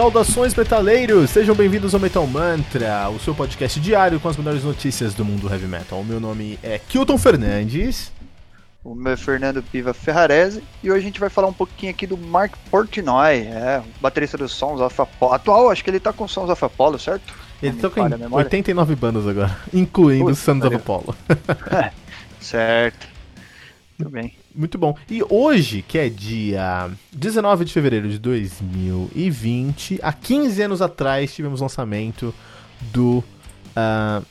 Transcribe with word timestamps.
Saudações 0.00 0.54
metaleiros, 0.54 1.28
sejam 1.28 1.54
bem-vindos 1.54 1.92
ao 1.92 2.00
Metal 2.00 2.26
Mantra, 2.26 3.10
o 3.10 3.18
seu 3.18 3.34
podcast 3.34 3.78
diário 3.78 4.18
com 4.18 4.30
as 4.30 4.36
melhores 4.38 4.64
notícias 4.64 5.12
do 5.12 5.26
mundo 5.26 5.46
heavy 5.46 5.66
metal. 5.66 6.00
O 6.00 6.04
meu 6.04 6.18
nome 6.18 6.58
é 6.62 6.78
Kilton 6.78 7.18
Fernandes. 7.18 8.10
O 8.82 8.94
meu 8.94 9.12
é 9.12 9.16
Fernando 9.18 9.62
Piva 9.62 9.92
Ferrarese 9.92 10.64
e 10.82 10.90
hoje 10.90 11.00
a 11.00 11.04
gente 11.04 11.20
vai 11.20 11.28
falar 11.28 11.48
um 11.48 11.52
pouquinho 11.52 11.92
aqui 11.92 12.06
do 12.06 12.16
Mark 12.16 12.54
Portnoy, 12.70 13.40
é, 13.40 13.82
baterista 14.00 14.38
dos 14.38 14.52
Sons 14.52 14.80
of 14.80 14.98
Apollo. 14.98 15.34
Atual, 15.34 15.70
acho 15.70 15.84
que 15.84 15.90
ele 15.90 16.00
tá 16.00 16.14
com 16.14 16.26
Sons 16.26 16.48
of 16.48 16.64
Apollo, 16.64 16.98
certo? 16.98 17.34
Ele 17.62 17.76
tá 17.76 17.90
com 17.90 18.36
89 18.36 18.96
bandas 18.96 19.26
agora, 19.26 19.54
incluindo 19.70 20.24
Puta, 20.24 20.34
Sons 20.34 20.64
of 20.64 20.76
Apollo. 20.76 21.14
certo. 22.40 23.06
Muito 24.00 24.10
bem. 24.10 24.32
Muito 24.54 24.78
bom. 24.78 24.96
E 25.08 25.22
hoje, 25.28 25.82
que 25.86 25.98
é 25.98 26.08
dia 26.08 26.90
19 27.12 27.64
de 27.66 27.72
fevereiro 27.72 28.08
de 28.08 28.18
2020, 28.18 30.00
há 30.02 30.12
15 30.12 30.62
anos 30.62 30.82
atrás 30.82 31.34
tivemos 31.34 31.60
o 31.60 31.64
lançamento 31.64 32.34
do 32.92 33.22
uh, 33.76 34.24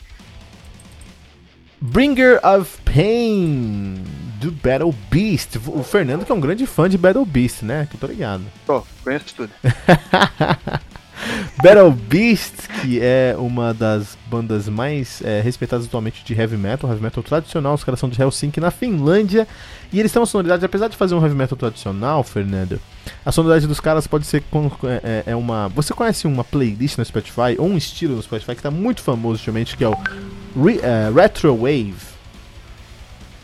Bringer 1.80 2.40
of 2.44 2.78
Pain 2.82 4.04
do 4.42 4.52
Battle 4.52 4.94
Beast. 5.12 5.58
O 5.68 5.84
Fernando 5.84 6.26
que 6.26 6.32
é 6.32 6.36
um 6.36 6.40
grande 6.40 6.66
fã 6.66 6.90
de 6.90 6.98
Battle 6.98 7.26
Beast, 7.26 7.62
né? 7.62 7.88
Que 7.90 7.96
eu 7.96 8.00
tô 8.00 8.08
ligado. 8.08 8.44
Tô, 8.66 8.84
conheço 9.04 9.36
tudo. 9.36 9.52
Battle 11.62 11.92
Beast, 11.92 12.56
que 12.82 13.00
é 13.02 13.36
uma 13.38 13.74
das 13.74 14.18
bandas 14.30 14.70
mais 14.70 15.22
é, 15.24 15.42
respeitadas 15.42 15.86
atualmente 15.86 16.24
de 16.24 16.34
heavy 16.34 16.58
metal, 16.58 16.90
heavy 16.90 17.02
metal 17.02 17.24
tradicional, 17.24 17.74
os 17.74 17.84
caras 17.84 18.00
são 18.00 18.08
de 18.08 18.22
Helsinki, 18.22 18.60
na 18.60 18.72
Finlândia, 18.72 19.48
e 19.92 20.00
eles 20.00 20.12
têm 20.12 20.20
uma 20.20 20.26
sonoridade, 20.26 20.64
apesar 20.64 20.88
de 20.88 20.96
fazer 20.96 21.16
um 21.16 21.22
heavy 21.22 21.36
metal 21.36 21.58
tradicional, 21.58 22.24
Fernando, 22.24 22.80
a 23.26 23.32
sonoridade 23.32 23.68
dos 23.68 23.80
caras 23.80 24.06
pode 24.06 24.26
ser 24.26 24.44
é, 24.84 25.24
é, 25.28 25.32
é 25.32 25.36
uma... 25.36 25.68
Você 25.70 25.94
conhece 25.94 26.28
uma 26.28 26.44
playlist 26.44 26.98
no 26.98 27.06
Spotify, 27.06 27.56
ou 27.58 27.68
um 27.68 27.78
estilo 27.78 28.16
no 28.16 28.22
Spotify 28.22 28.52
que 28.52 28.60
está 28.60 28.72
muito 28.72 29.02
famoso 29.02 29.40
ultimamente, 29.40 29.76
que 29.76 29.84
é 29.84 29.90
o 29.90 29.94
Re, 29.94 30.78
uh, 30.78 31.14
Retro 31.16 31.56
Wave? 31.56 31.96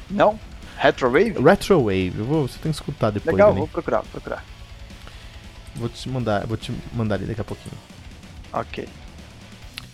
Não? 0.09 0.39
Retro 0.77 1.11
Wave? 1.11 1.41
Retro 1.41 1.79
Wave, 1.79 2.13
eu 2.17 2.25
vou, 2.25 2.47
você 2.47 2.59
tem 2.59 2.71
que 2.71 2.77
escutar 2.77 3.11
depois. 3.11 3.33
Legal, 3.33 3.53
vou 3.53 3.67
procurar, 3.67 4.01
vou 4.01 4.11
procurar. 4.11 4.43
Vou 5.75 5.89
te 5.89 6.07
mandar, 6.09 6.45
vou 6.45 6.55
te 6.55 6.71
mandar 6.93 7.15
ali 7.15 7.25
daqui 7.25 7.41
a 7.41 7.43
pouquinho. 7.43 7.75
Ok. 8.53 8.87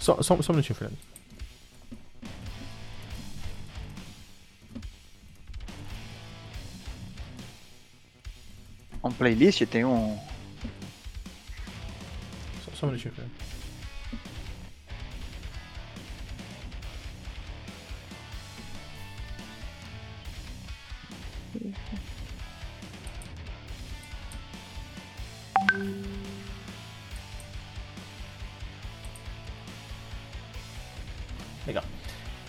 Só, 0.01 0.19
só, 0.23 0.41
só 0.41 0.51
um 0.51 0.55
minutinho, 0.55 0.75
Fernando. 0.75 0.97
Um 9.03 9.11
playlist? 9.11 9.63
Tem 9.67 9.85
um. 9.85 10.19
Só, 12.65 12.71
só 12.73 12.85
um 12.87 12.89
minutinho, 12.89 13.13
Fernando. 13.13 13.60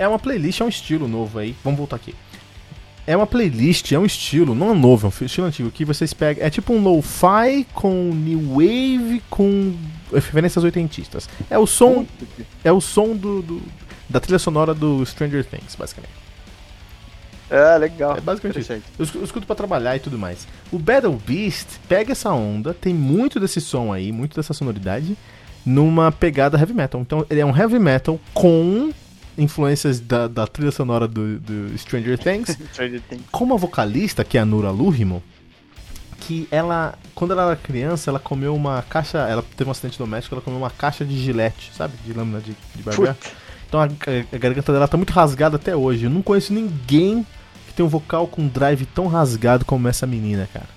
É 0.03 0.09
uma 0.09 0.19
playlist, 0.19 0.61
é 0.61 0.65
um 0.65 0.69
estilo 0.69 1.07
novo 1.07 1.39
aí. 1.39 1.55
Vamos 1.63 1.79
voltar 1.79 1.95
aqui. 1.95 2.13
É 3.07 3.17
uma 3.17 3.27
playlist, 3.27 3.93
é 3.93 3.99
um 3.99 4.05
estilo, 4.05 4.53
não 4.53 4.73
é 4.73 4.75
novo, 4.75 5.07
é 5.07 5.23
um 5.23 5.27
estilo 5.27 5.47
antigo 5.47 5.71
que 5.71 5.85
vocês 5.85 6.13
pegam. 6.13 6.45
É 6.45 6.51
tipo 6.51 6.73
um 6.73 6.83
lo-fi 6.83 7.65
com 7.73 8.11
new 8.13 8.55
wave 8.55 9.23
com 9.31 9.77
referências 10.13 10.65
oitentistas. 10.65 11.29
É 11.49 11.57
o 11.57 11.69
som. 11.69 12.05
É 12.65 12.73
o 12.73 12.81
som 12.81 13.15
do, 13.15 13.43
do, 13.43 13.63
da 14.09 14.19
trilha 14.19 14.41
sonora 14.41 14.75
do 14.75 15.07
Stranger 15.07 15.45
Things, 15.45 15.77
basicamente. 15.77 16.13
É, 17.49 17.79
legal. 17.79 18.17
É 18.17 18.21
basicamente 18.21 18.59
isso. 18.59 18.73
Eu, 18.73 18.83
eu 19.15 19.23
escuto 19.23 19.47
pra 19.47 19.55
trabalhar 19.55 19.95
e 19.95 20.01
tudo 20.01 20.19
mais. 20.19 20.49
O 20.73 20.81
Battle 20.81 21.17
Beast 21.25 21.69
pega 21.89 22.11
essa 22.11 22.33
onda, 22.33 22.75
tem 22.75 22.93
muito 22.93 23.39
desse 23.39 23.61
som 23.61 23.93
aí, 23.93 24.11
muito 24.11 24.35
dessa 24.35 24.53
sonoridade, 24.53 25.17
numa 25.65 26.11
pegada 26.11 26.59
heavy 26.59 26.75
metal. 26.75 27.01
Então 27.01 27.25
ele 27.31 27.39
é 27.39 27.47
um 27.47 27.57
heavy 27.57 27.79
metal 27.79 28.19
com 28.35 28.91
influências 29.37 30.01
da, 30.01 30.29
da 30.29 30.47
trilha 30.47 30.71
sonora 30.71 31.09
do, 31.09 31.39
do 31.39 31.79
Stranger 31.79 32.19
Things. 32.19 32.57
Como 33.31 33.55
a 33.55 33.57
vocalista, 33.57 34.25
que 34.25 34.37
é 34.37 34.41
a 34.41 34.45
Nura 34.45 34.71
Lurimo, 34.71 35.23
que 36.21 36.47
ela, 36.51 36.95
quando 37.15 37.33
ela 37.33 37.47
era 37.47 37.57
criança, 37.57 38.11
ela 38.11 38.19
comeu 38.19 38.55
uma 38.55 38.83
caixa, 38.83 39.19
ela 39.19 39.43
teve 39.57 39.69
um 39.69 39.73
acidente 39.73 39.99
doméstico, 39.99 40.35
ela 40.35 40.43
comeu 40.43 40.59
uma 40.59 40.71
caixa 40.71 41.05
de 41.05 41.19
gilete, 41.19 41.73
sabe? 41.75 41.95
De 42.05 42.13
lâmina 42.13 42.41
de, 42.41 42.55
de 42.75 42.83
barbear. 42.83 43.17
Então 43.67 43.81
a, 43.81 43.85
a, 43.85 44.39
garganta 44.39 44.73
dela 44.73 44.87
tá 44.87 44.97
muito 44.97 45.13
rasgada 45.13 45.57
até 45.57 45.75
hoje. 45.75 46.05
Eu 46.05 46.11
não 46.11 46.23
conheço 46.23 46.53
ninguém 46.53 47.27
que 47.67 47.75
tem 47.75 47.85
um 47.85 47.89
vocal 47.89 48.27
com 48.27 48.47
drive 48.47 48.87
tão 48.87 49.07
rasgado 49.07 49.65
como 49.65 49.89
essa 49.89 50.07
menina, 50.07 50.49
cara. 50.53 50.69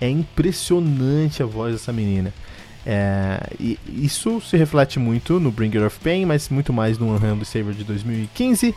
É 0.00 0.08
impressionante 0.08 1.42
a 1.42 1.46
voz 1.46 1.72
dessa 1.72 1.92
menina. 1.92 2.32
É, 2.86 3.40
e 3.58 3.78
isso 3.88 4.40
se 4.40 4.56
reflete 4.56 4.98
muito 4.98 5.40
no 5.40 5.50
Bringer 5.50 5.86
of 5.86 5.98
Pain, 6.00 6.26
mas 6.26 6.48
muito 6.48 6.72
mais 6.72 6.98
no 6.98 7.14
Unhandled 7.14 7.44
Saber 7.44 7.72
de 7.72 7.84
2015. 7.84 8.74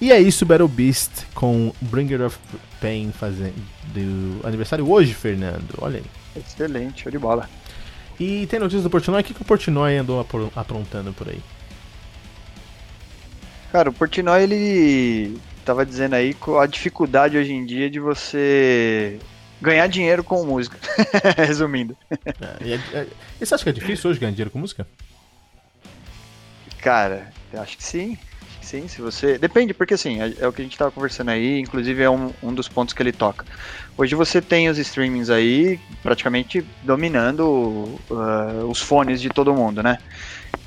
E 0.00 0.10
é 0.10 0.20
isso, 0.20 0.44
Battle 0.44 0.68
Beast 0.68 1.24
com 1.34 1.72
Bringer 1.80 2.22
of 2.22 2.38
Pain 2.80 3.12
fazendo 3.12 3.54
aniversário 4.42 4.90
hoje, 4.90 5.14
Fernando. 5.14 5.74
Olha 5.78 5.98
aí. 5.98 6.04
Excelente, 6.36 7.02
show 7.02 7.12
de 7.12 7.18
bola. 7.18 7.48
E 8.18 8.46
tem 8.46 8.58
notícias 8.58 8.82
do 8.82 8.90
Portnoy? 8.90 9.20
O 9.20 9.24
que, 9.24 9.34
que 9.34 9.42
o 9.42 9.44
Portnoy 9.44 9.96
andou 9.96 10.24
aprontando 10.54 11.12
por 11.12 11.28
aí? 11.28 11.40
Cara, 13.72 13.90
o 13.90 13.92
Portnoy 13.92 14.42
ele 14.42 15.38
tava 15.64 15.86
dizendo 15.86 16.14
aí 16.14 16.36
a 16.60 16.66
dificuldade 16.66 17.36
hoje 17.36 17.52
em 17.52 17.64
dia 17.64 17.88
de 17.88 17.98
você 17.98 19.18
ganhar 19.60 19.86
dinheiro 19.86 20.22
com 20.22 20.44
música. 20.44 20.76
Resumindo. 21.36 21.96
É, 22.10 22.72
é, 22.72 22.98
é, 22.98 23.06
e 23.40 23.46
você 23.46 23.54
acha 23.54 23.64
que 23.64 23.70
é 23.70 23.72
difícil 23.72 24.10
hoje 24.10 24.20
ganhar 24.20 24.32
dinheiro 24.32 24.50
com 24.50 24.58
música? 24.58 24.86
Cara, 26.78 27.32
eu 27.52 27.62
acho 27.62 27.76
que 27.76 27.84
sim. 27.84 28.18
Sim, 28.60 28.88
se 28.88 29.02
você. 29.02 29.36
Depende, 29.36 29.74
porque 29.74 29.92
assim, 29.92 30.22
é, 30.22 30.34
é 30.38 30.48
o 30.48 30.52
que 30.52 30.62
a 30.62 30.64
gente 30.64 30.76
tava 30.76 30.90
conversando 30.90 31.30
aí, 31.30 31.60
inclusive 31.60 32.02
é 32.02 32.08
um, 32.08 32.32
um 32.42 32.52
dos 32.52 32.66
pontos 32.66 32.94
que 32.94 33.02
ele 33.02 33.12
toca. 33.12 33.44
Hoje 33.96 34.14
você 34.14 34.40
tem 34.40 34.68
os 34.70 34.78
streamings 34.78 35.28
aí 35.28 35.78
praticamente 36.02 36.64
dominando 36.82 37.42
uh, 37.44 38.66
os 38.68 38.80
fones 38.80 39.20
de 39.20 39.28
todo 39.28 39.54
mundo, 39.54 39.82
né? 39.82 39.98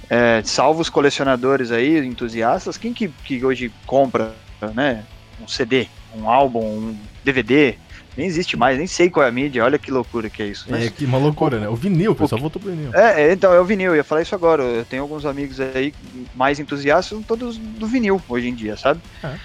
É, 0.10 0.42
salvo 0.44 0.80
os 0.80 0.90
colecionadores 0.90 1.72
aí, 1.72 1.98
entusiastas, 2.06 2.78
quem 2.78 2.94
que, 2.94 3.10
que 3.10 3.44
hoje 3.44 3.72
compra 3.86 4.33
né, 4.74 5.04
um 5.42 5.48
CD, 5.48 5.88
um 6.16 6.30
álbum, 6.30 6.63
um 6.63 6.98
DVD, 7.25 7.75
nem 8.18 8.25
existe 8.25 8.58
mais, 8.58 8.78
nem 8.78 8.88
sei 8.88 9.10
qual 9.10 9.25
é 9.25 9.30
a 9.30 9.31
mídia, 9.31 9.64
olha 9.64 9.78
que 9.78 9.92
loucura 9.92 10.28
que 10.28 10.42
é 10.42 10.48
isso. 10.48 10.69
Né? 10.72 10.88
É 10.88 10.90
que 10.90 11.06
uma 11.06 11.19
loucura, 11.19 11.60
né? 11.60 11.69
O 11.69 11.75
vinil, 11.75 12.14
o 12.14 12.16
pessoal 12.16 12.42
voltou 12.42 12.60
pro 12.60 12.72
vinil. 12.72 12.92
É, 12.94 13.22
é, 13.22 13.34
então, 13.34 13.54
é 13.54 13.60
o 13.60 13.66
vinil, 13.66 13.92
eu 13.92 13.98
ia 13.98 14.04
falar 14.04 14.24
isso 14.24 14.34
agora. 14.34 14.64
Eu 14.64 14.84
tenho 14.84 15.04
alguns 15.04 15.24
amigos 15.24 15.60
aí 15.60 15.94
mais 16.36 16.60
entusiastas, 16.60 17.19
todos 17.28 17.58
do 17.58 17.86
vinil 17.86 18.19
hoje 18.28 18.48
em 18.48 18.56
dia, 18.56 18.75
sabe? 18.75 19.00
É, 19.24 19.36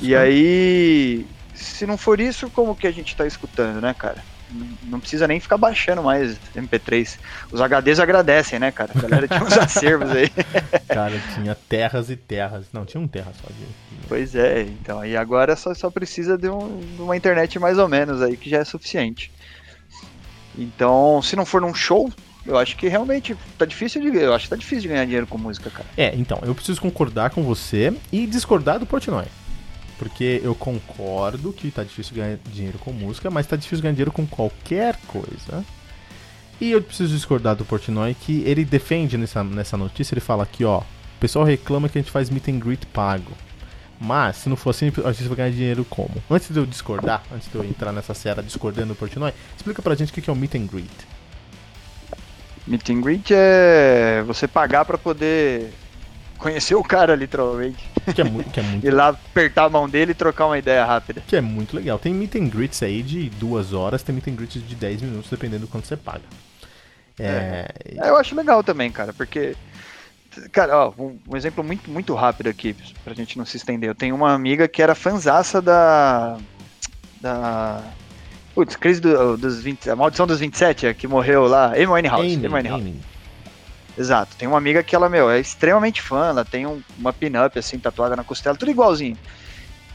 e 0.00 0.16
aí, 0.16 1.26
se 1.54 1.86
não 1.86 1.98
for 1.98 2.18
isso, 2.18 2.48
como 2.50 2.74
que 2.74 2.86
a 2.86 2.92
gente 2.92 3.14
tá 3.14 3.26
escutando, 3.26 3.82
né, 3.82 3.94
cara? 3.96 4.24
Não 4.84 5.00
precisa 5.00 5.26
nem 5.26 5.40
ficar 5.40 5.56
baixando 5.56 6.02
mais 6.02 6.36
MP3. 6.54 7.18
Os 7.50 7.60
HDs 7.60 8.00
agradecem, 8.00 8.58
né, 8.58 8.70
cara? 8.70 8.90
A 8.94 9.00
galera 9.00 9.28
tinha 9.28 9.42
uns 9.42 9.56
acervos 9.58 10.10
aí. 10.10 10.30
Cara, 10.88 11.20
tinha 11.34 11.54
terras 11.54 12.10
e 12.10 12.16
terras. 12.16 12.66
Não, 12.72 12.84
tinha 12.84 13.00
um 13.00 13.08
terra 13.08 13.32
só 13.40 13.48
de. 13.48 13.66
Pois 14.08 14.34
é, 14.34 14.62
então. 14.62 15.04
E 15.04 15.16
agora 15.16 15.56
só, 15.56 15.74
só 15.74 15.90
precisa 15.90 16.38
de, 16.38 16.48
um, 16.48 16.80
de 16.96 17.02
uma 17.02 17.16
internet 17.16 17.58
mais 17.58 17.78
ou 17.78 17.88
menos 17.88 18.22
aí, 18.22 18.36
que 18.36 18.48
já 18.48 18.58
é 18.58 18.64
suficiente. 18.64 19.30
Então, 20.56 21.20
se 21.22 21.36
não 21.36 21.44
for 21.44 21.60
num 21.60 21.74
show, 21.74 22.10
eu 22.46 22.56
acho 22.56 22.76
que 22.76 22.88
realmente 22.88 23.36
tá 23.58 23.64
difícil 23.64 24.00
de 24.00 24.16
Eu 24.16 24.32
acho 24.32 24.44
que 24.44 24.50
tá 24.50 24.56
difícil 24.56 24.82
de 24.82 24.88
ganhar 24.88 25.04
dinheiro 25.04 25.26
com 25.26 25.36
música, 25.36 25.68
cara. 25.68 25.88
É, 25.96 26.14
então, 26.14 26.40
eu 26.42 26.54
preciso 26.54 26.80
concordar 26.80 27.30
com 27.30 27.42
você 27.42 27.92
e 28.10 28.26
discordar 28.26 28.78
do 28.78 28.86
Portnoy. 28.86 29.26
Porque 29.98 30.40
eu 30.42 30.54
concordo 30.54 31.52
que 31.52 31.70
tá 31.70 31.82
difícil 31.82 32.14
ganhar 32.14 32.38
dinheiro 32.52 32.78
com 32.78 32.92
música, 32.92 33.30
mas 33.30 33.46
tá 33.46 33.56
difícil 33.56 33.82
ganhar 33.82 33.92
dinheiro 33.92 34.12
com 34.12 34.26
qualquer 34.26 34.96
coisa. 35.06 35.64
E 36.60 36.72
eu 36.72 36.82
preciso 36.82 37.14
discordar 37.14 37.54
do 37.54 37.64
Portnoy 37.64 38.14
que 38.14 38.42
ele 38.46 38.64
defende 38.64 39.16
nessa, 39.16 39.44
nessa 39.44 39.76
notícia, 39.76 40.14
ele 40.14 40.20
fala 40.20 40.42
aqui, 40.42 40.64
ó, 40.64 40.78
o 40.78 40.84
pessoal 41.20 41.44
reclama 41.44 41.88
que 41.88 41.98
a 41.98 42.02
gente 42.02 42.10
faz 42.10 42.30
meet 42.30 42.48
and 42.48 42.58
greet 42.58 42.86
pago. 42.86 43.32
Mas, 43.98 44.36
se 44.36 44.48
não 44.48 44.56
for 44.56 44.70
assim, 44.70 44.92
a 45.04 45.12
gente 45.12 45.28
vai 45.28 45.36
ganhar 45.36 45.50
dinheiro 45.50 45.84
como? 45.88 46.22
Antes 46.30 46.50
de 46.50 46.58
eu 46.58 46.66
discordar, 46.66 47.22
antes 47.32 47.50
de 47.50 47.54
eu 47.54 47.64
entrar 47.64 47.92
nessa 47.92 48.12
série 48.12 48.42
discordando 48.42 48.88
do 48.88 48.94
Portnoy, 48.94 49.32
explica 49.56 49.80
pra 49.80 49.94
gente 49.94 50.10
o 50.10 50.14
que 50.14 50.28
é 50.28 50.32
o 50.32 50.36
meet 50.36 50.54
and 50.54 50.66
greet. 50.66 50.90
Meet 52.66 52.90
and 52.90 53.00
greet 53.00 53.30
é 53.30 54.22
você 54.26 54.46
pagar 54.46 54.84
para 54.84 54.98
poder 54.98 55.72
conhecer 56.36 56.74
o 56.74 56.82
cara, 56.82 57.14
literalmente. 57.14 57.88
Que 58.14 58.20
é 58.20 58.24
muito, 58.24 58.50
que 58.50 58.60
é 58.60 58.62
muito 58.64 58.86
Ir 58.86 58.90
lá 58.90 59.08
apertar 59.08 59.64
a 59.64 59.68
mão 59.68 59.88
dele 59.88 60.12
e 60.12 60.14
trocar 60.14 60.46
uma 60.46 60.58
ideia 60.58 60.84
rápida. 60.84 61.22
Que 61.26 61.36
é 61.36 61.40
muito 61.40 61.76
legal. 61.76 61.98
Tem 61.98 62.14
meet 62.14 62.36
and 62.36 62.48
greets 62.48 62.82
aí 62.82 63.02
de 63.02 63.28
duas 63.30 63.72
horas, 63.72 64.02
tem 64.02 64.14
meet 64.14 64.28
and 64.28 64.34
greets 64.34 64.66
de 64.66 64.74
10 64.74 65.02
minutos, 65.02 65.30
dependendo 65.30 65.66
do 65.66 65.68
quanto 65.68 65.86
você 65.86 65.96
paga. 65.96 66.22
É... 67.18 67.68
É, 67.98 68.08
eu 68.08 68.16
acho 68.16 68.34
legal 68.34 68.62
também, 68.62 68.90
cara, 68.90 69.12
porque. 69.12 69.56
Cara, 70.52 70.76
ó, 70.76 70.92
um, 70.98 71.18
um 71.26 71.36
exemplo 71.36 71.64
muito, 71.64 71.90
muito 71.90 72.14
rápido 72.14 72.48
aqui, 72.48 72.76
pra 73.02 73.14
gente 73.14 73.38
não 73.38 73.46
se 73.46 73.56
estender. 73.56 73.88
Eu 73.88 73.94
tenho 73.94 74.14
uma 74.14 74.34
amiga 74.34 74.68
que 74.68 74.82
era 74.82 74.94
fanzaça 74.94 75.62
da. 75.62 76.36
Da. 77.20 77.82
Putz, 78.54 78.76
crise 78.76 79.00
do, 79.00 79.36
dos 79.36 79.62
20. 79.62 79.90
A 79.90 79.96
maldição 79.96 80.26
dos 80.26 80.40
27, 80.40 80.86
a 80.88 80.94
que 80.94 81.08
morreu 81.08 81.46
lá. 81.46 81.72
Amy 81.72 81.86
Winehouse. 81.86 82.34
Amy, 82.34 82.46
Amy 82.46 82.54
Winehouse. 82.54 82.82
Amy. 82.82 83.15
Exato. 83.96 84.36
Tem 84.36 84.46
uma 84.46 84.58
amiga 84.58 84.82
que 84.82 84.94
ela, 84.94 85.08
meu, 85.08 85.30
é 85.30 85.40
extremamente 85.40 86.02
fã, 86.02 86.28
ela 86.28 86.44
tem 86.44 86.66
um- 86.66 86.82
uma 86.98 87.12
pin-up 87.12 87.58
assim, 87.58 87.78
tatuada 87.78 88.14
na 88.16 88.24
costela, 88.24 88.56
tudo 88.56 88.70
igualzinho. 88.70 89.16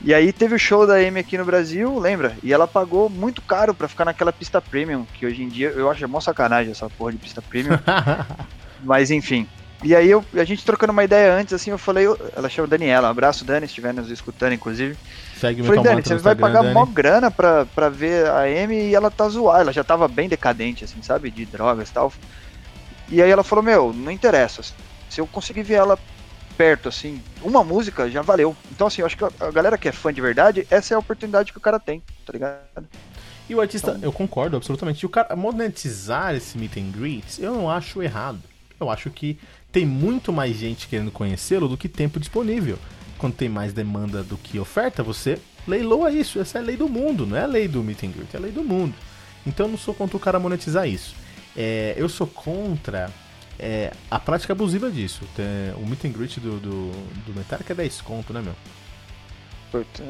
E 0.03 0.13
aí 0.15 0.33
teve 0.33 0.55
o 0.55 0.59
show 0.59 0.87
da 0.87 0.95
Amy 0.95 1.19
aqui 1.19 1.37
no 1.37 1.45
Brasil, 1.45 1.99
lembra? 1.99 2.35
E 2.41 2.51
ela 2.51 2.67
pagou 2.67 3.07
muito 3.07 3.39
caro 3.41 3.73
pra 3.73 3.87
ficar 3.87 4.03
naquela 4.05 4.33
pista 4.33 4.59
premium, 4.59 5.05
que 5.13 5.25
hoje 5.25 5.43
em 5.43 5.47
dia 5.47 5.69
eu 5.69 5.91
acho 5.91 6.07
mó 6.07 6.19
sacanagem 6.19 6.71
essa 6.71 6.89
porra 6.89 7.11
de 7.11 7.19
pista 7.19 7.41
premium. 7.41 7.77
Mas 8.83 9.11
enfim. 9.11 9.47
E 9.83 9.95
aí 9.95 10.09
eu, 10.09 10.23
a 10.35 10.43
gente 10.43 10.63
trocando 10.63 10.91
uma 10.93 11.03
ideia 11.03 11.33
antes, 11.33 11.53
assim, 11.53 11.71
eu 11.71 11.77
falei, 11.77 12.05
ela 12.35 12.49
chama 12.49 12.67
Daniela, 12.67 13.07
um 13.07 13.11
abraço 13.11 13.43
Dani, 13.43 13.65
se 13.67 13.71
estiver 13.71 13.93
nos 13.93 14.09
escutando, 14.11 14.53
inclusive. 14.53 14.95
Segue 15.35 15.63
falei, 15.63 15.81
Dani, 15.83 16.03
você 16.03 16.15
vai 16.17 16.35
pagar 16.35 16.61
Dani. 16.61 16.73
mó 16.73 16.85
grana 16.85 17.31
pra, 17.31 17.65
pra 17.65 17.89
ver 17.89 18.27
a 18.27 18.41
Amy 18.41 18.89
e 18.89 18.95
ela 18.95 19.09
tá 19.09 19.27
zoada. 19.27 19.61
Ela 19.61 19.73
já 19.73 19.83
tava 19.83 20.07
bem 20.07 20.29
decadente, 20.29 20.83
assim, 20.83 21.01
sabe? 21.01 21.31
De 21.31 21.45
drogas 21.45 21.89
e 21.89 21.93
tal. 21.93 22.13
E 23.11 23.21
aí 23.21 23.29
ela 23.29 23.43
falou, 23.43 23.63
meu, 23.63 23.93
não 23.93 24.11
interessa. 24.11 24.63
Se 25.09 25.19
eu 25.19 25.27
conseguir 25.27 25.63
ver 25.63 25.75
ela 25.75 25.99
perto, 26.57 26.89
assim, 26.89 27.21
uma 27.41 27.63
música 27.63 28.09
já 28.09 28.21
valeu. 28.21 28.55
Então, 28.71 28.87
assim, 28.87 29.01
eu 29.01 29.05
acho 29.05 29.17
que 29.17 29.23
a 29.23 29.31
a 29.41 29.51
galera 29.51 29.77
que 29.77 29.87
é 29.87 29.91
fã 29.91 30.13
de 30.13 30.21
verdade, 30.21 30.65
essa 30.71 30.93
é 30.93 30.95
a 30.95 30.99
oportunidade 30.99 31.51
que 31.51 31.57
o 31.57 31.61
cara 31.61 31.79
tem, 31.79 32.01
tá 32.25 32.31
ligado? 32.33 32.87
E 33.49 33.55
o 33.55 33.59
artista, 33.59 33.91
Então- 33.91 34.01
eu 34.03 34.13
concordo 34.13 34.55
absolutamente. 34.55 35.01
E 35.01 35.05
o 35.05 35.09
cara 35.09 35.35
monetizar 35.35 36.33
esse 36.35 36.57
meet 36.57 36.77
and 36.77 36.91
greet, 36.91 37.39
eu 37.39 37.53
não 37.53 37.69
acho 37.69 38.01
errado. 38.01 38.39
Eu 38.79 38.89
acho 38.89 39.09
que 39.09 39.37
tem 39.71 39.85
muito 39.85 40.31
mais 40.31 40.55
gente 40.55 40.87
querendo 40.87 41.11
conhecê-lo 41.11 41.67
do 41.67 41.77
que 41.77 41.89
tempo 41.89 42.19
disponível. 42.19 42.77
Quando 43.17 43.33
tem 43.35 43.49
mais 43.49 43.73
demanda 43.73 44.23
do 44.23 44.37
que 44.37 44.57
oferta, 44.59 45.03
você 45.03 45.37
leiloa 45.67 46.11
isso. 46.11 46.39
Essa 46.39 46.57
é 46.59 46.61
a 46.61 46.63
lei 46.65 46.77
do 46.77 46.87
mundo, 46.89 47.25
não 47.25 47.37
é 47.37 47.43
a 47.43 47.47
lei 47.47 47.67
do 47.67 47.83
meet 47.83 48.03
and 48.03 48.11
greet, 48.11 48.33
é 48.33 48.37
a 48.37 48.41
lei 48.41 48.51
do 48.51 48.63
mundo. 48.63 48.93
Então 49.45 49.65
eu 49.65 49.71
não 49.71 49.77
sou 49.77 49.93
contra 49.93 50.15
o 50.17 50.19
cara 50.19 50.39
monetizar 50.39 50.87
isso. 50.87 51.13
É, 51.55 51.93
eu 51.97 52.07
sou 52.09 52.27
contra 52.27 53.09
é, 53.59 53.91
a 54.09 54.19
prática 54.19 54.53
abusiva 54.53 54.89
disso. 54.89 55.21
Tem- 55.35 55.73
o 55.75 55.85
meet 55.85 56.05
and 56.05 56.09
greet 56.11 56.39
do, 56.39 56.59
do, 56.59 56.91
do 57.25 57.33
Metallica 57.35 57.73
é 57.73 57.75
10 57.75 58.01
conto, 58.01 58.33
né, 58.33 58.41
meu? 58.41 58.55
Puta, 59.71 60.03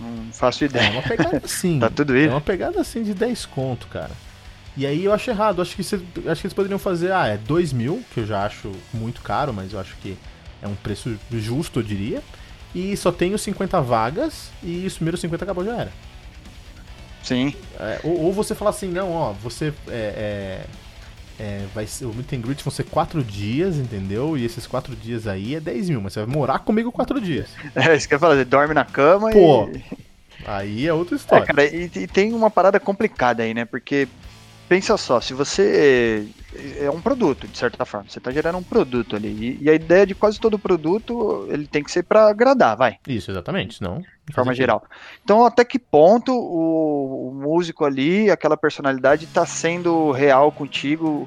não 0.00 0.32
faço 0.32 0.64
É 0.64 0.66
ideia. 0.66 0.90
uma 0.90 1.02
pegada 1.02 1.40
assim. 1.44 1.78
Tá 1.78 1.88
tudo 1.90 2.16
É 2.16 2.20
isso? 2.22 2.30
uma 2.30 2.40
pegada 2.40 2.80
assim 2.80 3.02
de 3.02 3.14
10 3.14 3.46
conto, 3.46 3.86
cara. 3.88 4.10
E 4.76 4.86
aí 4.86 5.04
eu 5.04 5.12
acho 5.12 5.30
errado. 5.30 5.62
Acho 5.62 5.74
que, 5.74 5.82
cê- 5.82 5.96
acho 6.26 6.40
que 6.40 6.46
eles 6.46 6.52
poderiam 6.54 6.78
fazer, 6.78 7.12
ah, 7.12 7.26
é 7.26 7.36
2 7.36 7.72
mil, 7.72 8.02
que 8.12 8.20
eu 8.20 8.26
já 8.26 8.44
acho 8.44 8.70
muito 8.92 9.22
caro, 9.22 9.52
mas 9.52 9.72
eu 9.72 9.80
acho 9.80 9.96
que 9.96 10.16
é 10.62 10.68
um 10.68 10.74
preço 10.74 11.18
justo, 11.32 11.80
eu 11.80 11.82
diria. 11.82 12.22
E 12.74 12.94
só 12.98 13.10
tenho 13.10 13.38
50 13.38 13.80
vagas 13.80 14.50
e 14.62 14.84
os 14.86 14.94
primeiros 14.94 15.20
50 15.20 15.42
acabou 15.44 15.64
já 15.64 15.74
era. 15.74 15.92
Sim. 17.22 17.54
É, 17.78 18.00
ou, 18.04 18.24
ou 18.26 18.32
você 18.32 18.54
fala 18.54 18.70
assim, 18.70 18.88
não, 18.88 19.12
ó, 19.12 19.32
você 19.32 19.72
é, 19.88 20.64
é, 21.38 21.42
é, 21.42 21.66
vai 21.74 21.86
ser, 21.86 22.06
o 22.06 22.14
meet 22.14 22.32
and 22.32 22.40
greet 22.40 22.62
vão 22.64 22.70
ser 22.72 22.84
4 22.84 23.22
dias, 23.22 23.76
entendeu? 23.76 24.36
E 24.36 24.44
esses 24.44 24.66
4 24.66 24.94
dias 24.96 25.26
aí 25.26 25.54
é 25.54 25.60
10 25.60 25.88
mil, 25.90 26.00
mas 26.00 26.12
você 26.12 26.24
vai 26.24 26.34
morar 26.34 26.60
comigo 26.60 26.90
4 26.90 27.20
dias. 27.20 27.48
É 27.74 27.94
isso 27.94 28.08
que 28.08 28.14
eu 28.14 28.16
ia 28.16 28.20
falar, 28.20 28.36
você 28.36 28.44
dorme 28.44 28.74
na 28.74 28.84
cama 28.84 29.30
Pô, 29.30 29.68
e. 29.68 29.82
Aí 30.46 30.86
é 30.86 30.92
outra 30.92 31.14
É, 31.14 31.18
história. 31.18 31.46
cara, 31.46 31.64
e, 31.64 31.90
e 31.94 32.06
tem 32.06 32.32
uma 32.32 32.50
parada 32.50 32.78
complicada 32.80 33.42
aí, 33.42 33.52
né? 33.52 33.64
Porque, 33.64 34.08
pensa 34.68 34.96
só, 34.96 35.20
se 35.20 35.34
você. 35.34 36.26
É 36.80 36.90
um 36.90 37.00
produto, 37.00 37.46
de 37.46 37.58
certa 37.58 37.84
forma. 37.84 38.08
Você 38.08 38.18
tá 38.20 38.30
gerando 38.30 38.58
um 38.58 38.62
produto 38.62 39.14
ali. 39.16 39.58
E, 39.60 39.64
e 39.64 39.70
a 39.70 39.74
ideia 39.74 40.06
de 40.06 40.14
quase 40.14 40.40
todo 40.40 40.58
produto, 40.58 41.46
ele 41.50 41.66
tem 41.66 41.82
que 41.84 41.90
ser 41.90 42.04
pra 42.04 42.28
agradar, 42.28 42.76
vai. 42.76 42.96
Isso, 43.06 43.30
exatamente, 43.30 43.82
não. 43.82 44.02
De 44.28 44.34
forma 44.34 44.54
geral. 44.54 44.82
Então, 45.24 45.44
até 45.46 45.64
que 45.64 45.78
ponto 45.78 46.32
o, 46.32 47.30
o 47.30 47.34
músico 47.34 47.84
ali, 47.84 48.30
aquela 48.30 48.56
personalidade, 48.56 49.26
tá 49.26 49.46
sendo 49.46 50.10
real 50.12 50.52
contigo, 50.52 51.26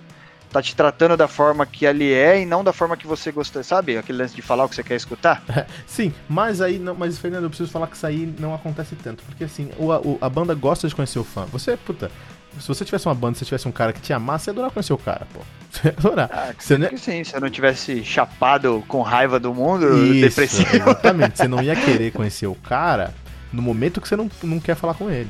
tá 0.51 0.61
te 0.61 0.75
tratando 0.75 1.17
da 1.17 1.27
forma 1.27 1.65
que 1.65 1.85
ele 1.85 2.13
é 2.13 2.41
e 2.41 2.45
não 2.45 2.63
da 2.63 2.71
forma 2.71 2.95
que 2.95 3.07
você 3.07 3.31
gosta, 3.31 3.63
sabe? 3.63 3.97
Aquele 3.97 4.19
lance 4.19 4.35
de 4.35 4.41
falar 4.41 4.65
o 4.65 4.69
que 4.69 4.75
você 4.75 4.83
quer 4.83 4.95
escutar. 4.95 5.41
Sim, 5.87 6.13
mas 6.29 6.61
aí, 6.61 6.77
não, 6.77 6.93
mas 6.93 7.17
Fernando, 7.17 7.43
eu 7.45 7.49
preciso 7.49 7.71
falar 7.71 7.87
que 7.87 7.95
isso 7.95 8.05
aí 8.05 8.31
não 8.39 8.53
acontece 8.53 8.95
tanto, 8.95 9.23
porque 9.23 9.45
assim, 9.45 9.71
o, 9.79 9.91
a- 9.91 9.99
o- 9.99 10.17
a 10.21 10.29
banda 10.29 10.53
gosta 10.53 10.87
de 10.87 10.93
conhecer 10.95 11.17
o 11.19 11.23
fã. 11.23 11.45
Você, 11.45 11.75
puta, 11.77 12.11
se 12.59 12.67
você 12.67 12.83
tivesse 12.85 13.07
uma 13.07 13.15
banda, 13.15 13.37
se 13.37 13.45
tivesse 13.45 13.67
um 13.67 13.71
cara 13.71 13.93
que 13.93 14.01
te 14.01 14.11
amasse, 14.13 14.45
você 14.45 14.49
ia 14.49 14.53
adorar 14.53 14.71
conhecer 14.71 14.93
o 14.93 14.97
cara, 14.97 15.27
pô. 15.33 15.39
Você 15.71 15.87
ia 15.87 15.93
adorar. 15.97 16.29
Ah, 16.33 16.53
Você 16.57 16.77
não 16.77 16.97
sim, 16.97 17.23
se 17.23 17.33
eu 17.33 17.39
não 17.39 17.49
tivesse 17.49 18.03
chapado 18.03 18.83
com 18.89 19.01
raiva 19.01 19.39
do 19.39 19.53
mundo, 19.53 19.97
Isso, 20.05 20.21
depressivo. 20.27 20.75
exatamente. 20.75 21.37
Você 21.37 21.47
não 21.47 21.63
ia 21.63 21.75
querer 21.79 22.11
conhecer 22.11 22.45
o 22.47 22.55
cara 22.55 23.13
no 23.53 23.61
momento 23.61 24.01
que 24.01 24.07
você 24.09 24.17
não, 24.17 24.29
não 24.43 24.59
quer 24.59 24.75
falar 24.75 24.95
com 24.95 25.09
ele. 25.09 25.29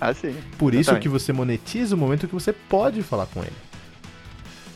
Ah, 0.00 0.12
sim. 0.12 0.34
Por 0.58 0.74
isso 0.74 0.80
Exatamente. 0.90 1.02
que 1.04 1.08
você 1.08 1.32
monetiza 1.32 1.94
o 1.94 1.98
momento 1.98 2.26
que 2.26 2.34
você 2.34 2.52
pode 2.52 3.00
falar 3.02 3.26
com 3.26 3.40
ele. 3.42 3.52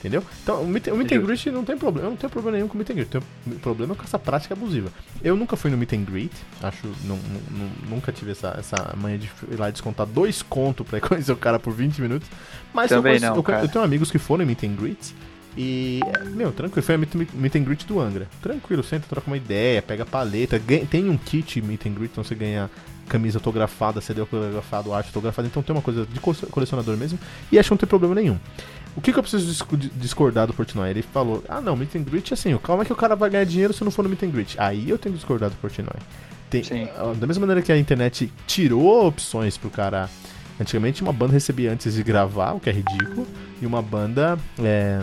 Entendeu? 0.00 0.24
Então, 0.42 0.62
o 0.62 0.66
meet, 0.66 0.86
o 0.86 0.96
meet 0.96 1.12
and 1.12 1.20
greet 1.20 1.46
não 1.50 1.62
tem 1.62 1.76
problema. 1.76 2.06
Eu 2.08 2.10
não 2.10 2.16
tenho 2.16 2.30
problema 2.30 2.56
nenhum 2.56 2.68
com 2.68 2.74
o 2.74 2.78
meet 2.78 2.88
and 2.88 2.94
greet. 2.94 3.14
Eu 3.14 3.20
tenho 3.44 3.60
problema 3.60 3.94
com 3.94 4.02
essa 4.02 4.18
prática 4.18 4.54
abusiva. 4.54 4.88
Eu 5.22 5.36
nunca 5.36 5.56
fui 5.56 5.70
no 5.70 5.76
meet 5.76 5.92
and 5.92 6.04
greet. 6.04 6.32
Acho. 6.62 6.86
Não, 7.04 7.16
não- 7.16 7.58
não- 7.58 7.70
nunca 7.96 8.10
tive 8.10 8.30
essa, 8.30 8.56
essa 8.58 8.94
manha 8.96 9.18
de 9.18 9.30
ir 9.50 9.56
lá 9.58 9.68
descontar 9.70 10.06
dois 10.06 10.40
contos 10.40 10.86
pra 10.86 10.98
conhecer 11.06 11.32
o 11.32 11.36
cara 11.36 11.58
por 11.58 11.74
20 11.74 12.00
minutos. 12.00 12.26
Mas 12.72 12.88
Também 12.88 13.12
eu, 13.16 13.20
conheço- 13.20 13.42
não, 13.50 13.58
eu, 13.58 13.62
eu 13.64 13.68
tenho 13.68 13.84
amigos 13.84 14.10
que 14.10 14.18
foram 14.18 14.42
em 14.42 14.46
meet 14.46 14.62
and 14.64 14.74
greets. 14.74 15.14
E, 15.54 16.00
meu, 16.30 16.50
tranquilo, 16.52 16.82
foi 16.82 16.94
a 16.94 16.98
meet, 16.98 17.14
meet 17.34 17.56
and 17.56 17.64
greet 17.64 17.84
do 17.86 18.00
Angra. 18.00 18.26
Tranquilo, 18.40 18.82
senta, 18.82 19.06
troca 19.06 19.26
uma 19.26 19.36
ideia, 19.36 19.82
pega 19.82 20.06
paleta. 20.06 20.58
ganha- 20.58 20.86
tem 20.86 21.10
um 21.10 21.18
kit 21.18 21.60
meet 21.60 21.84
and 21.86 21.90
greet, 21.92 22.10
então 22.12 22.24
você 22.24 22.34
ganha 22.34 22.70
camisa 23.08 23.38
autografada, 23.38 24.00
CD 24.00 24.20
autografado, 24.20 24.94
arte 24.94 25.08
autografada. 25.08 25.48
Então 25.48 25.60
tem 25.62 25.74
uma 25.74 25.82
coisa 25.82 26.06
de 26.06 26.20
co- 26.20 26.32
colecionador 26.52 26.96
mesmo. 26.96 27.18
E 27.50 27.58
acho 27.58 27.68
que 27.68 27.72
não 27.72 27.78
tem 27.78 27.88
problema 27.88 28.14
nenhum. 28.14 28.38
O 28.96 29.00
que, 29.00 29.12
que 29.12 29.18
eu 29.18 29.22
preciso 29.22 29.66
discordar 29.94 30.46
do 30.46 30.52
Portnoy? 30.52 30.90
Ele 30.90 31.02
falou: 31.02 31.42
ah, 31.48 31.60
não, 31.60 31.76
meet 31.76 31.94
and 31.94 32.02
greet 32.02 32.32
assim, 32.34 32.56
calma 32.58 32.84
que 32.84 32.92
o 32.92 32.96
cara 32.96 33.14
vai 33.16 33.30
ganhar 33.30 33.44
dinheiro 33.44 33.72
se 33.72 33.82
não 33.84 33.90
for 33.90 34.02
no 34.02 34.08
meet 34.08 34.22
and 34.22 34.30
greet. 34.30 34.56
Aí 34.58 34.90
eu 34.90 34.98
tenho 34.98 35.12
que 35.14 35.18
discordar 35.18 35.48
do 35.50 35.56
Portnoy. 35.56 35.94
Tem, 36.50 36.64
Sim. 36.64 36.88
Da 37.18 37.26
mesma 37.26 37.42
maneira 37.46 37.62
que 37.62 37.70
a 37.70 37.78
internet 37.78 38.32
tirou 38.46 39.06
opções 39.06 39.56
pro 39.56 39.70
cara. 39.70 40.10
Antigamente 40.60 41.02
uma 41.02 41.12
banda 41.12 41.32
recebia 41.32 41.72
antes 41.72 41.94
de 41.94 42.02
gravar, 42.02 42.52
o 42.52 42.60
que 42.60 42.68
é 42.68 42.72
ridículo, 42.72 43.26
e 43.62 43.64
uma 43.64 43.80
banda 43.80 44.38
é, 44.58 45.00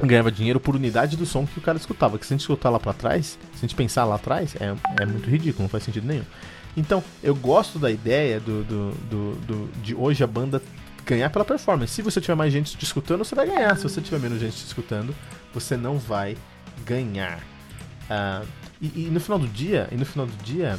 ganhava 0.00 0.30
dinheiro 0.30 0.60
por 0.60 0.76
unidade 0.76 1.16
do 1.16 1.26
som 1.26 1.44
que 1.46 1.58
o 1.58 1.62
cara 1.62 1.78
escutava. 1.78 2.16
Que 2.18 2.24
se 2.26 2.32
a 2.32 2.36
gente 2.36 2.42
escutar 2.42 2.70
lá 2.70 2.78
pra 2.78 2.92
trás, 2.92 3.26
se 3.26 3.38
a 3.56 3.60
gente 3.62 3.74
pensar 3.74 4.04
lá 4.04 4.14
atrás, 4.16 4.54
é, 4.60 4.74
é 5.02 5.06
muito 5.06 5.28
ridículo, 5.28 5.62
não 5.64 5.68
faz 5.68 5.82
sentido 5.82 6.06
nenhum. 6.06 6.22
Então, 6.76 7.02
eu 7.24 7.34
gosto 7.34 7.76
da 7.78 7.90
ideia 7.90 8.38
do, 8.38 8.62
do, 8.62 8.90
do- 9.10 9.34
do- 9.46 9.68
de 9.82 9.94
hoje 9.96 10.22
a 10.22 10.26
banda 10.28 10.62
ganhar 11.08 11.30
pela 11.30 11.44
performance. 11.44 11.92
Se 11.92 12.02
você 12.02 12.20
tiver 12.20 12.34
mais 12.34 12.52
gente 12.52 12.76
te 12.76 12.84
escutando, 12.84 13.24
você 13.24 13.34
vai 13.34 13.46
ganhar. 13.46 13.74
Se 13.76 13.82
você 13.82 14.00
tiver 14.00 14.20
menos 14.20 14.38
gente 14.38 14.56
te 14.56 14.66
escutando, 14.66 15.14
você 15.52 15.76
não 15.76 15.98
vai 15.98 16.36
ganhar. 16.84 17.40
Ah, 18.10 18.42
e, 18.80 19.06
e 19.06 19.10
no 19.10 19.18
final 19.18 19.38
do 19.38 19.48
dia, 19.48 19.88
e 19.90 19.96
no 19.96 20.04
final 20.04 20.26
do 20.26 20.44
dia, 20.44 20.78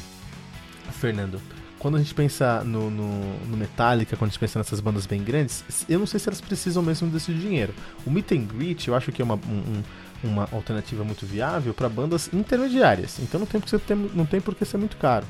Fernando, 1.00 1.42
quando 1.80 1.96
a 1.96 2.00
gente 2.00 2.14
pensa 2.14 2.64
no, 2.64 2.92
no, 2.92 3.40
no, 3.48 3.58
Metallica, 3.58 4.16
quando 4.16 4.30
a 4.30 4.32
gente 4.32 4.40
pensa 4.40 4.60
nessas 4.60 4.80
bandas 4.80 5.06
bem 5.06 5.24
grandes, 5.24 5.64
eu 5.90 5.98
não 5.98 6.06
sei 6.06 6.20
se 6.20 6.30
elas 6.30 6.42
precisam 6.42 6.84
mesmo 6.84 7.10
desse 7.10 7.34
dinheiro. 7.34 7.74
O 8.06 8.12
Meet 8.12 8.34
and 8.34 8.46
Greet, 8.46 8.88
eu 8.88 8.96
acho 8.96 9.12
que 9.12 9.22
é 9.22 9.26
uma, 9.26 9.36
um, 9.36 9.84
uma 10.24 10.48
alternativa 10.52 11.04
muito 11.04 11.26
viável 11.26 11.74
para 11.74 11.90
bandas 11.90 12.30
intermediárias. 12.32 13.18
Então 13.20 13.40
não 13.40 13.48
tem, 13.48 13.60
por 13.60 13.80
que 13.80 13.96
não 13.96 14.26
tem 14.26 14.42
por 14.42 14.54
que 14.54 14.66
ser 14.66 14.78
muito 14.78 14.98
caro 14.98 15.26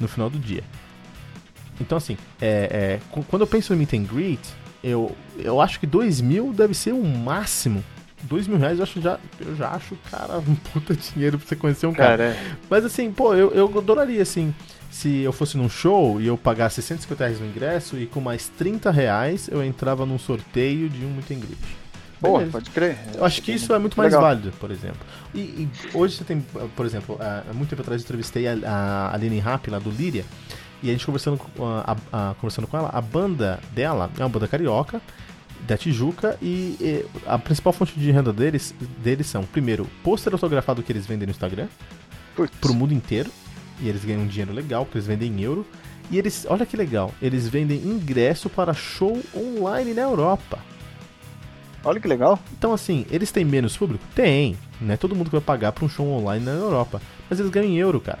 no 0.00 0.08
final 0.08 0.28
do 0.28 0.38
dia. 0.38 0.64
Então, 1.80 1.98
assim, 1.98 2.16
é, 2.40 3.00
é, 3.10 3.22
quando 3.28 3.42
eu 3.42 3.46
penso 3.46 3.72
em 3.72 3.76
Meet 3.76 3.94
and 3.94 4.04
Greet, 4.04 4.40
eu, 4.82 5.14
eu 5.38 5.60
acho 5.60 5.80
que 5.80 5.86
2 5.86 6.20
mil 6.20 6.52
deve 6.52 6.74
ser 6.74 6.92
o 6.92 7.04
máximo 7.04 7.82
dois 8.24 8.48
mil 8.48 8.58
reais 8.58 8.78
eu, 8.78 8.82
acho 8.82 9.00
já, 9.00 9.18
eu 9.38 9.54
já 9.54 9.70
acho, 9.70 9.96
cara, 10.10 10.38
um 10.38 10.54
puta 10.54 10.94
dinheiro 10.96 11.38
pra 11.38 11.46
você 11.46 11.56
conhecer 11.56 11.86
um 11.86 11.92
cara. 11.92 12.16
cara 12.16 12.22
é. 12.30 12.56
Mas 12.68 12.84
assim, 12.84 13.12
pô, 13.12 13.34
eu, 13.34 13.50
eu 13.52 13.78
adoraria, 13.78 14.22
assim, 14.22 14.54
se 14.90 15.20
eu 15.20 15.32
fosse 15.32 15.56
num 15.56 15.68
show 15.68 16.20
e 16.20 16.26
eu 16.26 16.36
pagasse 16.36 16.80
150 16.80 17.24
reais 17.24 17.40
no 17.40 17.46
ingresso 17.46 17.98
e 17.98 18.06
com 18.06 18.20
mais 18.20 18.48
30 18.48 18.90
reais 18.90 19.48
eu 19.50 19.62
entrava 19.62 20.06
num 20.06 20.18
sorteio 20.18 20.88
de 20.88 21.04
um 21.04 21.10
meet 21.10 21.30
and 21.30 21.40
greet. 21.40 21.84
Boa, 22.20 22.38
Beleza. 22.38 22.52
pode 22.52 22.70
crer. 22.70 22.96
Eu 23.14 23.24
acho 23.24 23.42
que 23.42 23.52
isso 23.52 23.74
é 23.74 23.78
muito 23.78 23.98
mais 23.98 24.12
Legal. 24.12 24.22
válido, 24.22 24.52
por 24.58 24.70
exemplo. 24.70 25.00
E, 25.34 25.40
e, 25.40 25.68
hoje 25.92 26.16
você 26.16 26.24
tem, 26.24 26.40
por 26.74 26.86
exemplo, 26.86 27.18
há 27.20 27.52
muito 27.52 27.70
tempo 27.70 27.82
atrás 27.82 28.00
eu 28.00 28.04
entrevistei 28.04 28.46
a, 28.46 28.54
a 28.64 29.14
Aline 29.14 29.40
Rapp 29.40 29.68
lá 29.68 29.78
do 29.78 29.90
Líria, 29.90 30.24
e 30.82 30.90
a 30.90 30.92
gente 30.92 31.06
conversando, 31.06 31.40
a, 31.58 31.96
a, 32.12 32.34
conversando 32.34 32.66
com 32.66 32.76
ela, 32.76 32.90
a 32.92 33.00
banda 33.00 33.60
dela 33.72 34.10
é 34.18 34.22
uma 34.22 34.28
banda 34.28 34.46
carioca, 34.46 35.00
da 35.66 35.76
Tijuca 35.76 36.36
e, 36.42 36.76
e, 36.80 37.06
a 37.26 37.38
principal 37.38 37.72
fonte 37.72 37.98
de 37.98 38.10
renda 38.10 38.32
deles, 38.32 38.74
deles 38.98 39.26
são, 39.26 39.44
primeiro, 39.44 39.86
pôster 40.02 40.32
autografado 40.32 40.82
que 40.82 40.92
eles 40.92 41.06
vendem 41.06 41.26
no 41.26 41.30
Instagram 41.30 41.68
Putz. 42.36 42.54
pro 42.60 42.74
mundo 42.74 42.92
inteiro. 42.92 43.30
E 43.80 43.88
eles 43.88 44.04
ganham 44.04 44.22
um 44.22 44.26
dinheiro 44.26 44.52
legal, 44.52 44.84
porque 44.84 44.98
eles 44.98 45.06
vendem 45.06 45.32
em 45.32 45.42
euro. 45.42 45.66
E 46.10 46.18
eles, 46.18 46.46
olha 46.48 46.64
que 46.64 46.76
legal, 46.76 47.12
eles 47.20 47.48
vendem 47.48 47.78
ingresso 47.78 48.48
para 48.48 48.72
show 48.72 49.20
online 49.34 49.94
na 49.94 50.02
Europa. 50.02 50.58
Olha 51.82 52.00
que 52.00 52.06
legal. 52.06 52.38
Então, 52.56 52.72
assim, 52.72 53.04
eles 53.10 53.32
têm 53.32 53.44
menos 53.44 53.76
público? 53.76 54.04
Tem. 54.14 54.56
Não 54.80 54.94
é 54.94 54.96
todo 54.96 55.14
mundo 55.14 55.26
que 55.26 55.36
vai 55.36 55.40
pagar 55.40 55.72
para 55.72 55.84
um 55.84 55.88
show 55.88 56.06
online 56.06 56.44
na 56.44 56.52
Europa. 56.52 57.00
Mas 57.28 57.40
eles 57.40 57.50
ganham 57.50 57.68
em 57.68 57.78
euro, 57.78 58.00
cara. 58.00 58.18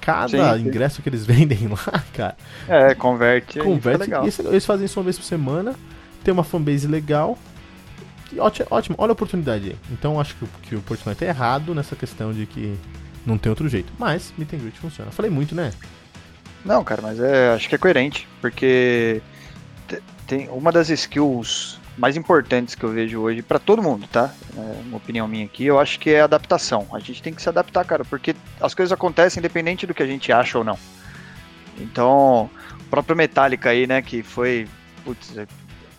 Cada 0.00 0.28
sim, 0.28 0.62
sim. 0.62 0.68
ingresso 0.68 1.02
que 1.02 1.08
eles 1.08 1.24
vendem 1.26 1.68
lá, 1.68 2.04
cara. 2.12 2.36
É, 2.68 2.94
converte. 2.94 3.58
Converte. 3.58 4.04
Legal. 4.04 4.24
eles 4.24 4.64
fazem 4.64 4.86
isso 4.86 4.98
uma 4.98 5.04
vez 5.04 5.18
por 5.18 5.24
semana 5.24 5.74
tem 6.28 6.32
uma 6.32 6.44
fanbase 6.44 6.86
legal. 6.86 7.38
Ótimo, 8.38 8.68
ótimo, 8.70 8.96
olha 8.98 9.10
a 9.10 9.14
oportunidade 9.14 9.70
aí. 9.70 9.76
Então 9.90 10.20
acho 10.20 10.34
que, 10.34 10.46
que 10.68 10.74
o 10.74 10.82
Fortnite 10.82 11.24
é 11.24 11.28
errado 11.28 11.74
nessa 11.74 11.96
questão 11.96 12.32
de 12.34 12.44
que 12.44 12.76
não 13.24 13.38
tem 13.38 13.48
outro 13.48 13.66
jeito. 13.66 13.90
Mas 13.98 14.32
Meet 14.36 14.52
and 14.52 14.58
Greet 14.58 14.78
funciona. 14.78 15.10
Falei 15.10 15.30
muito, 15.30 15.54
né? 15.54 15.72
Não, 16.64 16.84
cara, 16.84 17.00
mas 17.00 17.18
é, 17.18 17.54
acho 17.54 17.66
que 17.66 17.74
é 17.74 17.78
coerente, 17.78 18.28
porque 18.42 19.22
tem 20.26 20.48
uma 20.50 20.70
das 20.70 20.90
skills 20.90 21.80
mais 21.98 22.16
importantes 22.16 22.74
que 22.74 22.84
eu 22.84 22.90
vejo 22.90 23.20
hoje 23.20 23.42
para 23.42 23.58
todo 23.58 23.82
mundo, 23.82 24.06
tá? 24.10 24.32
É 24.56 24.80
uma 24.86 24.96
opinião 24.96 25.26
minha 25.26 25.44
aqui, 25.44 25.64
eu 25.64 25.78
acho 25.78 25.98
que 25.98 26.10
é 26.10 26.20
a 26.20 26.24
adaptação. 26.24 26.86
A 26.92 26.98
gente 26.98 27.22
tem 27.22 27.34
que 27.34 27.42
se 27.42 27.48
adaptar, 27.48 27.84
cara, 27.84 28.04
porque 28.04 28.34
as 28.60 28.74
coisas 28.74 28.92
acontecem 28.92 29.40
independente 29.40 29.86
do 29.86 29.92
que 29.92 30.02
a 30.02 30.06
gente 30.06 30.32
acha 30.32 30.58
ou 30.58 30.64
não. 30.64 30.78
Então, 31.78 32.50
o 32.80 32.84
próprio 32.88 33.16
Metallica 33.16 33.70
aí, 33.70 33.86
né, 33.86 34.00
que 34.00 34.22
foi 34.22 34.68
putz, 35.04 35.34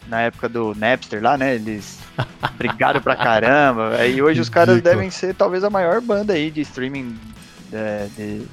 na 0.07 0.21
época 0.21 0.49
do 0.49 0.75
Napster 0.75 1.21
lá, 1.21 1.37
né? 1.37 1.55
Eles 1.55 1.99
brigaram 2.57 3.01
pra 3.01 3.15
caramba. 3.15 4.05
E 4.05 4.21
hoje 4.21 4.41
os 4.41 4.49
caras 4.49 4.81
devem 4.81 5.09
ser 5.09 5.35
talvez 5.35 5.63
a 5.63 5.69
maior 5.69 6.01
banda 6.01 6.33
aí 6.33 6.51
de 6.51 6.61
streaming 6.61 7.17
é, 7.71 8.07
de, 8.15 8.45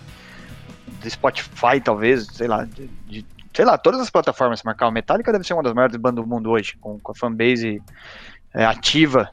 de, 1.03 1.11
Spotify, 1.11 1.81
talvez, 1.83 2.27
sei 2.33 2.47
lá, 2.47 2.65
de, 2.65 2.89
de, 3.09 3.25
sei 3.57 3.65
lá, 3.65 3.79
todas 3.79 3.99
as 4.03 4.11
plataformas 4.11 4.63
marcar. 4.63 4.87
O 4.87 4.93
Metallica 4.93 5.33
deve 5.33 5.47
ser 5.47 5.55
uma 5.55 5.63
das 5.63 5.73
maiores 5.73 5.97
bandas 5.97 6.23
do 6.23 6.29
mundo 6.29 6.51
hoje, 6.51 6.77
com, 6.79 7.01
com 7.01 7.13
a 7.13 7.15
fanbase 7.15 7.83
é, 8.53 8.67
ativa. 8.67 9.31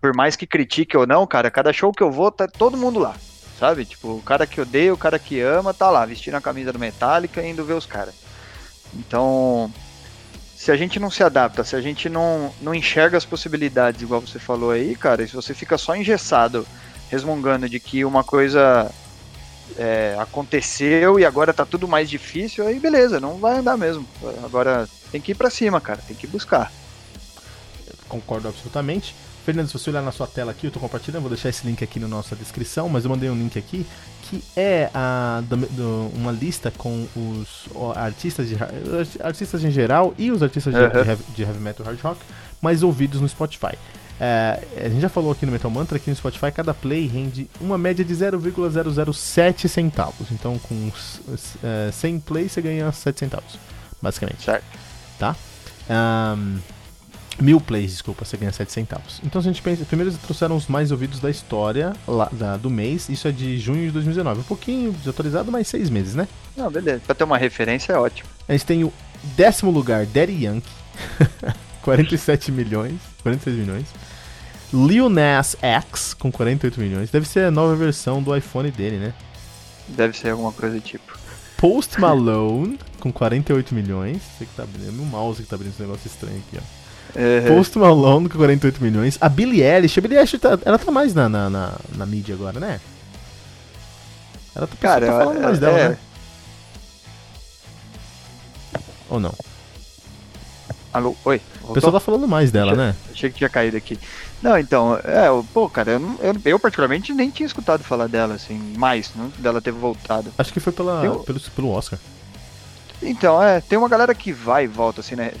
Por 0.00 0.14
mais 0.14 0.36
que 0.36 0.46
critique 0.46 0.96
ou 0.96 1.04
não, 1.04 1.26
cara, 1.26 1.50
cada 1.50 1.72
show 1.72 1.90
que 1.90 2.02
eu 2.02 2.12
vou, 2.12 2.30
tá 2.30 2.46
todo 2.46 2.76
mundo 2.76 3.00
lá. 3.00 3.16
Sabe? 3.58 3.84
Tipo, 3.84 4.18
o 4.18 4.22
cara 4.22 4.46
que 4.46 4.60
odeia, 4.60 4.94
o 4.94 4.96
cara 4.96 5.18
que 5.18 5.40
ama, 5.40 5.74
tá 5.74 5.90
lá, 5.90 6.06
vestindo 6.06 6.36
a 6.36 6.40
camisa 6.40 6.72
do 6.72 6.78
Metallica 6.78 7.42
e 7.42 7.50
indo 7.50 7.64
ver 7.64 7.72
os 7.72 7.86
caras. 7.86 8.14
Então, 8.94 9.72
se 10.54 10.70
a 10.70 10.76
gente 10.76 11.00
não 11.00 11.10
se 11.10 11.24
adapta, 11.24 11.64
se 11.64 11.74
a 11.74 11.80
gente 11.80 12.08
não, 12.08 12.52
não 12.62 12.72
enxerga 12.72 13.18
as 13.18 13.24
possibilidades, 13.24 14.00
igual 14.00 14.20
você 14.20 14.38
falou 14.38 14.70
aí, 14.70 14.94
cara, 14.94 15.24
e 15.24 15.28
se 15.28 15.34
você 15.34 15.52
fica 15.52 15.76
só 15.76 15.96
engessado, 15.96 16.64
resmungando 17.10 17.68
de 17.68 17.80
que 17.80 18.04
uma 18.04 18.22
coisa 18.22 18.88
é, 19.78 20.16
aconteceu 20.18 21.18
e 21.18 21.24
agora 21.24 21.52
tá 21.52 21.64
tudo 21.64 21.88
mais 21.88 22.08
difícil, 22.08 22.66
aí 22.66 22.78
beleza, 22.78 23.20
não 23.20 23.38
vai 23.38 23.58
andar 23.58 23.76
mesmo. 23.76 24.06
Agora 24.44 24.88
tem 25.10 25.20
que 25.20 25.32
ir 25.32 25.34
para 25.34 25.50
cima, 25.50 25.80
cara, 25.80 26.00
tem 26.06 26.16
que 26.16 26.26
buscar. 26.26 26.72
Concordo 28.08 28.48
absolutamente. 28.48 29.14
Fernando, 29.44 29.68
se 29.68 29.74
você 29.74 29.90
olhar 29.90 30.02
na 30.02 30.10
sua 30.10 30.26
tela 30.26 30.50
aqui, 30.50 30.66
eu 30.66 30.68
estou 30.68 30.82
compartilhando, 30.82 31.22
vou 31.22 31.30
deixar 31.30 31.48
esse 31.48 31.64
link 31.64 31.82
aqui 31.84 32.00
na 32.00 32.08
nossa 32.08 32.34
descrição, 32.34 32.88
mas 32.88 33.04
eu 33.04 33.10
mandei 33.10 33.30
um 33.30 33.36
link 33.36 33.56
aqui 33.56 33.86
que 34.22 34.42
é 34.56 34.90
a, 34.92 35.40
do, 35.48 35.56
do, 35.56 36.10
uma 36.16 36.32
lista 36.32 36.72
com 36.76 37.06
os 37.14 37.68
artistas, 37.94 38.48
de, 38.48 38.56
artistas 39.22 39.62
em 39.62 39.70
geral 39.70 40.12
e 40.18 40.32
os 40.32 40.42
artistas 40.42 40.74
de, 40.74 40.80
de, 40.80 41.08
heavy, 41.08 41.24
de 41.32 41.42
heavy 41.42 41.60
metal 41.60 41.86
hard 41.86 42.00
rock 42.00 42.20
mais 42.60 42.82
ouvidos 42.82 43.20
no 43.20 43.28
Spotify. 43.28 43.78
É, 44.20 44.62
a 44.76 44.88
gente 44.88 45.00
já 45.00 45.08
falou 45.08 45.32
aqui 45.32 45.44
no 45.44 45.52
Metal 45.52 45.70
Mantra 45.70 45.98
que 45.98 46.08
no 46.08 46.16
Spotify 46.16 46.50
cada 46.50 46.72
play 46.72 47.06
rende 47.06 47.48
uma 47.60 47.76
média 47.76 48.04
de 48.04 48.14
0,007 48.14 49.68
centavos. 49.68 50.30
Então 50.30 50.58
com 50.58 50.90
é, 51.62 51.90
100 51.92 52.20
plays 52.20 52.52
você 52.52 52.62
ganha 52.62 52.90
7 52.90 53.18
centavos, 53.18 53.58
basicamente. 54.00 54.44
Certo. 54.44 54.64
Tá? 55.18 55.36
Um, 55.90 56.58
Mil 57.38 57.60
plays, 57.60 57.90
desculpa, 57.90 58.24
você 58.24 58.34
ganha 58.38 58.50
7 58.50 58.72
centavos. 58.72 59.20
Então 59.22 59.42
se 59.42 59.48
a 59.48 59.52
gente 59.52 59.60
pensa, 59.60 59.84
primeiro 59.84 60.10
eles 60.10 60.20
trouxeram 60.22 60.56
os 60.56 60.68
mais 60.68 60.90
ouvidos 60.90 61.20
da 61.20 61.28
história 61.28 61.92
lá, 62.08 62.30
da, 62.32 62.56
do 62.56 62.70
mês, 62.70 63.10
isso 63.10 63.28
é 63.28 63.30
de 63.32 63.58
junho 63.58 63.86
de 63.86 63.90
2019. 63.90 64.40
Um 64.40 64.44
pouquinho 64.44 64.92
desatualizado, 64.92 65.52
mas 65.52 65.68
6 65.68 65.90
meses, 65.90 66.14
né? 66.14 66.26
Não, 66.56 66.70
beleza. 66.70 67.02
Pra 67.04 67.14
ter 67.14 67.24
uma 67.24 67.36
referência 67.36 67.92
é 67.92 67.98
ótimo. 67.98 68.26
A 68.48 68.52
gente 68.52 68.64
tem 68.64 68.84
o 68.84 68.92
décimo 69.36 69.70
lugar, 69.70 70.06
Daddy 70.06 70.44
Yankee, 70.44 70.70
47 71.82 72.50
milhões, 72.50 72.98
46 73.22 73.56
milhões. 73.56 73.86
Lil 74.72 75.08
Nas 75.08 75.56
X, 75.60 76.14
com 76.14 76.30
48 76.30 76.80
milhões. 76.80 77.10
Deve 77.10 77.26
ser 77.26 77.46
a 77.46 77.50
nova 77.50 77.74
versão 77.74 78.22
do 78.22 78.36
iPhone 78.36 78.70
dele, 78.70 78.96
né? 78.98 79.14
Deve 79.88 80.16
ser 80.16 80.30
alguma 80.30 80.52
coisa 80.52 80.74
do 80.74 80.80
tipo. 80.80 81.16
Post 81.56 81.98
Malone, 82.00 82.78
com 82.98 83.12
48 83.12 83.74
milhões. 83.74 84.20
Você 84.22 84.44
que 84.44 84.54
tá 84.54 84.64
abrindo, 84.64 84.88
é 84.88 84.92
meu 84.92 85.04
mouse 85.04 85.42
que 85.42 85.48
tá 85.48 85.56
abrindo 85.56 85.72
esse 85.72 85.82
negócio 85.82 86.06
estranho 86.06 86.42
aqui, 86.46 86.58
ó. 86.58 86.86
Uhum. 87.18 87.56
Post 87.56 87.78
Malone 87.78 88.28
com 88.28 88.36
48 88.36 88.82
milhões. 88.82 89.16
A 89.20 89.28
Billie 89.28 89.62
Eilish, 89.62 89.98
a 89.98 90.02
Billie 90.02 90.18
Eilish 90.18 90.38
tá, 90.38 90.58
ela 90.64 90.78
tá 90.78 90.90
mais 90.90 91.14
na, 91.14 91.28
na, 91.28 91.48
na, 91.48 91.72
na, 91.96 92.04
mídia 92.04 92.34
agora, 92.34 92.60
né? 92.60 92.80
Ela 94.54 94.66
tá, 94.66 94.76
Cara, 94.80 95.06
tá 95.06 95.12
falando 95.12 95.40
mais 95.40 95.58
dela, 95.58 95.78
é... 95.78 95.88
né? 95.90 95.98
Ou 99.08 99.20
não? 99.20 99.34
Alô, 100.96 101.14
oi. 101.26 101.42
Voltou? 101.56 101.70
O 101.70 101.74
pessoal 101.74 101.92
tá 101.92 102.00
falando 102.00 102.26
mais 102.26 102.50
dela, 102.50 102.72
Achei, 102.72 102.84
né? 102.84 102.96
Achei 103.12 103.30
que 103.30 103.36
tinha 103.36 103.50
caído 103.50 103.76
aqui. 103.76 103.98
Não, 104.40 104.56
então, 104.56 104.98
é, 105.04 105.26
pô, 105.52 105.68
cara, 105.68 105.90
eu, 105.90 106.00
eu, 106.22 106.36
eu, 106.42 106.58
particularmente 106.58 107.12
nem 107.12 107.28
tinha 107.28 107.46
escutado 107.46 107.84
falar 107.84 108.06
dela, 108.06 108.32
assim, 108.32 108.58
mais, 108.78 109.12
né, 109.14 109.30
dela 109.36 109.60
ter 109.60 109.72
voltado. 109.72 110.32
Acho 110.38 110.50
que 110.50 110.58
foi 110.58 110.72
pela, 110.72 111.02
pelo, 111.22 111.38
pelo 111.38 111.70
Oscar. 111.70 111.98
Então, 113.02 113.42
é, 113.42 113.60
tem 113.60 113.78
uma 113.78 113.90
galera 113.90 114.14
que 114.14 114.32
vai 114.32 114.64
e 114.64 114.66
volta, 114.66 115.02
assim, 115.02 115.16
né? 115.16 115.32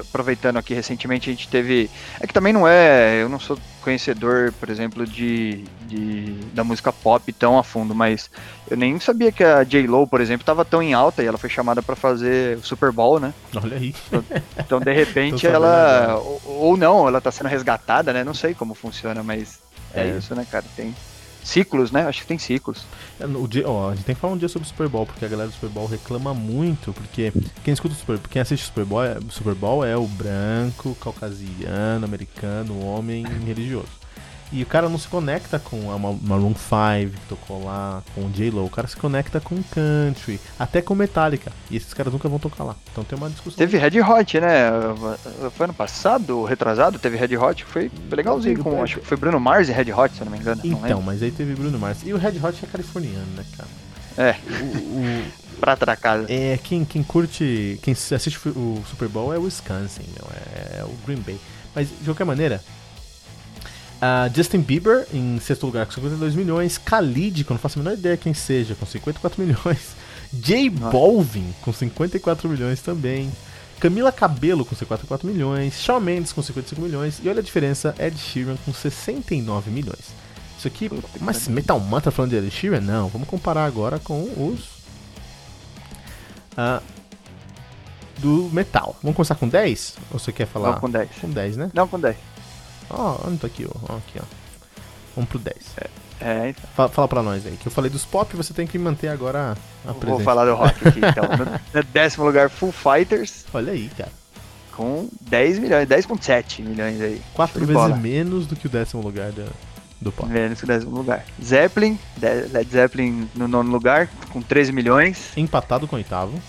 Aproveitando 0.00 0.56
aqui 0.56 0.74
recentemente, 0.74 1.28
a 1.28 1.32
gente 1.32 1.48
teve. 1.48 1.90
É 2.20 2.26
que 2.26 2.32
também 2.32 2.52
não 2.52 2.66
é. 2.66 3.22
Eu 3.22 3.28
não 3.28 3.38
sou 3.40 3.58
conhecedor, 3.82 4.52
por 4.60 4.68
exemplo, 4.68 5.06
de, 5.06 5.64
de 5.86 6.34
da 6.52 6.62
música 6.62 6.92
pop 6.92 7.32
tão 7.32 7.58
a 7.58 7.62
fundo, 7.62 7.94
mas 7.94 8.30
eu 8.70 8.76
nem 8.76 8.98
sabia 9.00 9.32
que 9.32 9.42
a 9.42 9.64
J-Lo, 9.64 10.06
por 10.06 10.20
exemplo, 10.20 10.42
estava 10.42 10.64
tão 10.64 10.82
em 10.82 10.92
alta 10.92 11.22
e 11.22 11.26
ela 11.26 11.38
foi 11.38 11.48
chamada 11.48 11.82
para 11.82 11.96
fazer 11.96 12.58
o 12.58 12.62
Super 12.62 12.92
Bowl, 12.92 13.18
né? 13.18 13.32
Olha 13.56 13.76
aí. 13.76 13.94
Então, 14.06 14.24
então 14.58 14.80
de 14.80 14.92
repente, 14.92 15.46
ela. 15.46 16.16
Ou, 16.18 16.42
ou, 16.44 16.76
não, 16.76 17.08
ela 17.08 17.20
tá 17.20 17.30
sendo 17.30 17.48
resgatada, 17.48 18.12
né? 18.12 18.22
Não 18.22 18.34
sei 18.34 18.54
como 18.54 18.74
funciona, 18.74 19.22
mas 19.22 19.60
é, 19.94 20.02
é 20.02 20.16
isso, 20.18 20.34
né, 20.34 20.46
cara? 20.50 20.64
Tem 20.76 20.94
Ciclos, 21.48 21.90
né? 21.90 22.02
Acho 22.02 22.20
que 22.20 22.26
tem 22.26 22.38
ciclos. 22.38 22.84
É, 23.18 23.24
dia, 23.48 23.66
ó, 23.66 23.90
a 23.90 23.94
gente 23.94 24.04
tem 24.04 24.14
que 24.14 24.20
falar 24.20 24.34
um 24.34 24.36
dia 24.36 24.50
sobre 24.50 24.66
o 24.66 24.68
Super 24.68 24.86
Bowl, 24.86 25.06
porque 25.06 25.24
a 25.24 25.28
galera 25.28 25.48
do 25.48 25.54
Super 25.54 25.70
Bowl 25.70 25.86
reclama 25.86 26.34
muito, 26.34 26.92
porque 26.92 27.32
quem 27.64 27.72
escuta 27.72 27.94
o 27.94 27.96
Super 27.96 28.18
quem 28.28 28.42
assiste 28.42 28.64
o 28.64 28.66
Super 28.66 28.84
Bowl, 28.84 29.02
é, 29.02 29.16
o 29.16 29.30
Super 29.30 29.54
Bowl 29.54 29.82
é 29.82 29.96
o 29.96 30.06
branco, 30.06 30.94
caucasiano, 31.00 32.04
americano, 32.04 32.84
homem 32.84 33.24
religioso. 33.46 33.97
E 34.50 34.62
o 34.62 34.66
cara 34.66 34.88
não 34.88 34.98
se 34.98 35.06
conecta 35.06 35.58
com 35.58 35.92
a 35.92 35.98
Maroon 35.98 36.54
5 36.54 37.12
que 37.12 37.26
tocou 37.28 37.64
lá, 37.64 38.02
com 38.14 38.22
o 38.22 38.30
J-Lo. 38.30 38.64
O 38.64 38.70
cara 38.70 38.88
se 38.88 38.96
conecta 38.96 39.40
com 39.40 39.62
country, 39.62 40.40
até 40.58 40.80
com 40.80 40.94
Metallica. 40.94 41.52
E 41.70 41.76
esses 41.76 41.92
caras 41.92 42.12
nunca 42.12 42.28
vão 42.28 42.38
tocar 42.38 42.64
lá. 42.64 42.74
Então 42.90 43.04
tem 43.04 43.18
uma 43.18 43.28
discussão. 43.28 43.58
Teve 43.58 43.76
Red 43.76 44.00
Hot, 44.00 44.40
né? 44.40 44.70
Foi 45.54 45.64
ano 45.64 45.74
passado, 45.74 46.44
retrasado, 46.44 46.98
teve 46.98 47.16
Red 47.16 47.36
Hot. 47.36 47.64
Foi 47.64 47.90
legalzinho. 48.10 48.62
Com, 48.62 48.82
acho 48.82 49.00
que 49.00 49.06
foi 49.06 49.16
Bruno 49.16 49.38
Mars 49.38 49.68
e 49.68 49.72
Red 49.72 49.92
Hot, 49.92 50.14
se 50.14 50.24
não 50.24 50.32
me 50.32 50.38
engano. 50.38 50.62
Então, 50.64 51.02
mas 51.02 51.22
aí 51.22 51.30
teve 51.30 51.54
Bruno 51.54 51.78
Mars. 51.78 51.98
E 52.04 52.12
o 52.14 52.16
Red 52.16 52.38
Hot 52.42 52.58
é 52.64 52.66
californiano, 52.66 53.26
né, 53.36 53.44
cara? 53.56 53.68
É. 54.16 54.36
O, 54.62 54.64
o, 54.64 55.24
prata 55.60 55.84
da 55.84 55.96
casa. 55.96 56.26
É, 56.28 56.58
quem, 56.62 56.84
quem 56.84 57.02
curte, 57.02 57.78
quem 57.82 57.92
assiste 57.92 58.38
o 58.48 58.82
Super 58.88 59.08
Bowl 59.08 59.34
é 59.34 59.38
o 59.38 59.42
Wisconsin, 59.42 60.04
meu, 60.14 60.28
é, 60.32 60.78
é 60.78 60.84
o 60.84 60.94
Green 61.04 61.20
Bay. 61.20 61.38
Mas, 61.74 61.88
de 61.88 62.04
qualquer 62.04 62.24
maneira, 62.24 62.62
uh, 63.98 64.34
Justin 64.34 64.60
Bieber 64.60 65.06
em 65.12 65.38
sexto 65.40 65.66
lugar 65.66 65.86
com 65.86 65.92
52 65.92 66.34
milhões, 66.34 66.78
Khalid, 66.78 67.44
que 67.44 67.50
eu 67.50 67.54
não 67.54 67.60
faço 67.60 67.78
a 67.78 67.82
menor 67.82 67.96
ideia 67.96 68.16
quem 68.16 68.34
seja, 68.34 68.74
com 68.74 68.86
54 68.86 69.42
milhões, 69.42 69.96
J 70.32 70.70
Balvin 70.70 71.54
com 71.62 71.72
54 71.72 72.48
milhões 72.48 72.80
também, 72.80 73.30
Camila 73.80 74.10
Cabelo 74.10 74.64
com 74.64 74.74
54 74.74 75.26
milhões, 75.26 75.74
Shawn 75.74 76.00
Mendes 76.00 76.32
com 76.32 76.42
55 76.42 76.80
milhões, 76.80 77.20
e 77.22 77.28
olha 77.28 77.40
a 77.40 77.42
diferença, 77.42 77.94
Ed 77.98 78.16
Sheeran 78.18 78.56
com 78.64 78.72
69 78.72 79.70
milhões. 79.70 80.16
Isso 80.58 80.66
aqui, 80.66 80.90
mas 81.20 81.46
Metal 81.46 81.78
Mantra 81.78 82.10
falando 82.10 82.32
de 82.32 82.36
Ed 82.36 82.50
Sheeran? 82.50 82.80
Não, 82.80 83.08
vamos 83.08 83.28
comparar 83.28 83.64
agora 83.64 84.00
com 84.00 84.24
os 84.24 84.78
uh, 86.58 86.82
do 88.18 88.50
metal. 88.52 88.96
Vamos 89.02 89.16
começar 89.16 89.36
com 89.36 89.48
10? 89.48 89.96
Ou 90.10 90.18
você 90.18 90.32
quer 90.32 90.46
falar? 90.46 90.72
Não, 90.72 90.80
com 90.80 90.90
10. 90.90 91.10
Com 91.20 91.30
10, 91.30 91.56
né? 91.56 91.70
Não, 91.72 91.86
com 91.86 91.98
10. 91.98 92.16
Ó, 92.90 93.18
oh, 93.22 93.28
onde 93.28 93.38
tá 93.38 93.46
aqui, 93.46 93.66
ó. 93.66 93.96
Aqui, 93.96 94.18
ó. 94.18 94.24
Vamos 95.14 95.30
pro 95.30 95.38
10. 95.38 95.56
É, 95.76 95.90
é 96.20 96.48
então. 96.50 96.64
Fala, 96.74 96.88
fala 96.88 97.08
pra 97.08 97.22
nós 97.22 97.44
aí, 97.44 97.56
que 97.56 97.66
eu 97.66 97.72
falei 97.72 97.90
dos 97.90 98.04
pop, 98.04 98.36
você 98.36 98.54
tem 98.54 98.66
que 98.66 98.78
manter 98.78 99.08
agora 99.08 99.56
a 99.84 99.92
presença. 99.92 100.06
Vou 100.06 100.20
falar 100.20 100.44
do 100.44 100.54
rock 100.54 100.88
aqui, 100.88 101.00
então. 101.00 101.24
no 101.74 101.82
décimo 101.82 102.24
lugar, 102.24 102.48
Full 102.48 102.72
Fighters. 102.72 103.44
Olha 103.52 103.72
aí, 103.72 103.90
cara. 103.96 104.12
Com 104.72 105.08
10 105.22 105.58
milhões, 105.58 105.88
10.7 105.88 106.62
milhões 106.62 107.00
aí. 107.00 107.20
Quatro 107.34 107.58
vezes 107.60 107.74
bola. 107.74 107.96
menos 107.96 108.46
do 108.46 108.54
que 108.54 108.66
o 108.66 108.70
décimo 108.70 109.02
lugar 109.02 109.32
do, 109.32 109.44
do 110.00 110.12
pop. 110.12 110.30
Menos 110.30 110.60
que 110.60 110.64
o 110.64 110.68
décimo 110.68 110.96
lugar. 110.96 111.24
Zeppelin, 111.42 111.98
Led 112.52 112.70
Zeppelin 112.70 113.28
no 113.34 113.48
nono 113.48 113.72
lugar, 113.72 114.08
com 114.32 114.40
13 114.40 114.70
milhões. 114.72 115.36
Empatado 115.36 115.88
com 115.88 115.96
o 115.96 115.98
oitavo. 115.98 116.40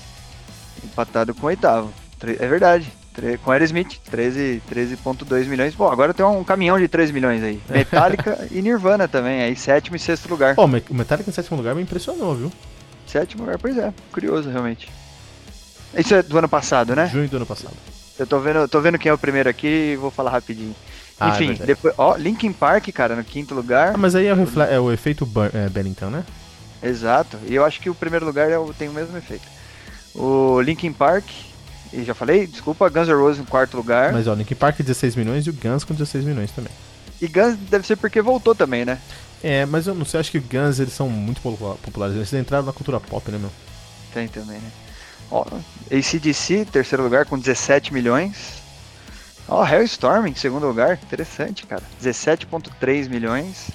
Empatado 0.83 1.33
com 1.33 1.47
o 1.47 1.49
oitavo. 1.49 1.91
É 2.21 2.47
verdade. 2.47 2.98
Com 3.43 3.51
Aerosmith, 3.51 3.99
13,2 4.11 5.25
13 5.27 5.49
milhões. 5.49 5.75
Bom, 5.75 5.89
agora 5.91 6.13
tem 6.13 6.25
um 6.25 6.43
caminhão 6.43 6.79
de 6.79 6.87
13 6.87 7.13
milhões 7.13 7.43
aí. 7.43 7.61
Metallica 7.69 8.47
e 8.51 8.61
Nirvana 8.61 9.07
também, 9.07 9.41
aí 9.41 9.55
sétimo 9.55 9.95
e 9.95 9.99
sexto 9.99 10.29
lugar. 10.29 10.55
Pô, 10.55 10.65
o 10.65 10.67
Metallica 10.67 11.29
em 11.29 11.33
sétimo 11.33 11.57
lugar 11.57 11.75
me 11.75 11.81
impressionou, 11.81 12.35
viu? 12.35 12.51
Sétimo 13.05 13.43
lugar, 13.43 13.57
pois 13.57 13.77
é. 13.77 13.93
Curioso, 14.11 14.49
realmente. 14.49 14.89
Isso 15.97 16.13
é 16.13 16.21
do 16.21 16.37
ano 16.37 16.49
passado, 16.49 16.95
né? 16.95 17.07
Junho 17.07 17.27
do 17.27 17.37
ano 17.37 17.45
passado. 17.45 17.75
Eu 18.17 18.27
tô 18.27 18.39
vendo, 18.39 18.67
tô 18.67 18.81
vendo 18.81 18.99
quem 18.99 19.09
é 19.09 19.13
o 19.13 19.17
primeiro 19.17 19.49
aqui 19.49 19.93
e 19.93 19.95
vou 19.95 20.11
falar 20.11 20.31
rapidinho. 20.31 20.75
Ah, 21.19 21.29
Enfim, 21.29 21.57
é 21.59 21.65
depois, 21.65 21.93
ó, 21.97 22.15
Linkin 22.15 22.53
Park, 22.53 22.87
cara, 22.93 23.15
no 23.15 23.23
quinto 23.23 23.53
lugar. 23.53 23.93
Ah, 23.95 23.97
mas 23.97 24.15
aí 24.15 24.27
é 24.27 24.33
o, 24.33 24.61
é 24.63 24.79
o 24.79 24.91
efeito 24.91 25.27
é, 25.53 25.69
Bennington, 25.69 26.09
né? 26.09 26.23
Exato. 26.81 27.37
E 27.47 27.55
eu 27.55 27.65
acho 27.65 27.81
que 27.81 27.89
o 27.89 27.95
primeiro 27.95 28.25
lugar 28.25 28.49
é 28.49 28.57
tem 28.77 28.87
o 28.87 28.93
mesmo 28.93 29.17
efeito. 29.17 29.45
O 30.15 30.61
Linkin 30.61 30.93
Park, 30.93 31.25
e 31.91 32.03
já 32.03 32.13
falei, 32.13 32.45
desculpa, 32.45 32.89
Guns 32.89 33.07
N' 33.07 33.13
Roses 33.13 33.41
em 33.41 33.45
quarto 33.45 33.75
lugar. 33.77 34.13
Mas 34.13 34.27
ó, 34.27 34.33
Linkin 34.33 34.55
Park 34.55 34.79
16 34.79 35.15
milhões 35.15 35.45
e 35.45 35.49
o 35.49 35.53
Guns 35.53 35.83
com 35.83 35.93
16 35.93 36.23
milhões 36.25 36.51
também. 36.51 36.71
E 37.21 37.27
Guns 37.27 37.57
deve 37.69 37.85
ser 37.85 37.95
porque 37.95 38.21
voltou 38.21 38.53
também, 38.55 38.85
né? 38.85 38.99
É, 39.43 39.65
mas 39.65 39.87
eu 39.87 39.95
não 39.95 40.05
sei, 40.05 40.19
acho 40.19 40.31
que 40.31 40.39
Guns 40.39 40.79
eles 40.79 40.93
são 40.93 41.09
muito 41.09 41.41
populares, 41.41 42.15
eles 42.15 42.31
entraram 42.33 42.65
na 42.65 42.73
cultura 42.73 42.99
pop, 42.99 43.31
né, 43.31 43.37
meu? 43.37 43.51
Tem 44.13 44.27
também, 44.27 44.57
né? 44.57 44.71
Ó, 45.31 45.45
ACDC, 45.91 46.65
terceiro 46.71 47.03
lugar 47.03 47.25
com 47.25 47.37
17 47.37 47.93
milhões. 47.93 48.59
Ó, 49.47 49.65
Hellstorm 49.65 50.27
em 50.27 50.35
segundo 50.35 50.67
lugar, 50.67 50.99
interessante, 51.01 51.65
cara. 51.65 51.83
17.3 52.01 53.09
milhões. 53.09 53.69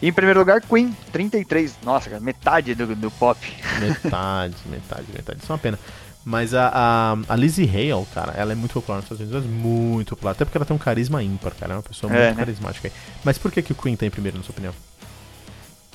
E 0.00 0.08
em 0.08 0.12
primeiro 0.12 0.40
lugar, 0.40 0.60
Queen, 0.60 0.96
33. 1.12 1.76
Nossa, 1.82 2.10
cara, 2.10 2.20
metade 2.20 2.74
do, 2.74 2.94
do 2.94 3.10
pop. 3.10 3.38
Metade, 3.80 4.56
metade, 4.66 5.04
metade. 5.12 5.38
Isso 5.42 5.50
é 5.50 5.54
uma 5.54 5.58
pena. 5.58 5.78
Mas 6.24 6.54
a, 6.54 6.70
a, 6.72 7.16
a 7.28 7.36
Lizzie 7.36 7.68
Hale, 7.68 8.06
cara, 8.14 8.32
ela 8.32 8.52
é 8.52 8.54
muito 8.54 8.72
popular 8.72 8.96
nos 8.96 9.04
Estados 9.04 9.20
Unidos, 9.20 9.44
muito 9.44 10.16
popular. 10.16 10.32
Até 10.32 10.44
porque 10.44 10.56
ela 10.56 10.64
tem 10.64 10.74
um 10.74 10.78
carisma 10.78 11.22
ímpar, 11.22 11.52
cara. 11.54 11.74
É 11.74 11.76
uma 11.76 11.82
pessoa 11.82 12.10
é, 12.10 12.16
muito 12.16 12.38
né? 12.38 12.44
carismática. 12.44 12.90
Mas 13.22 13.36
por 13.36 13.52
que, 13.52 13.60
que 13.60 13.72
o 13.72 13.74
Queen 13.74 13.94
tá 13.94 14.06
em 14.06 14.10
primeiro, 14.10 14.38
na 14.38 14.42
sua 14.42 14.52
opinião? 14.52 14.72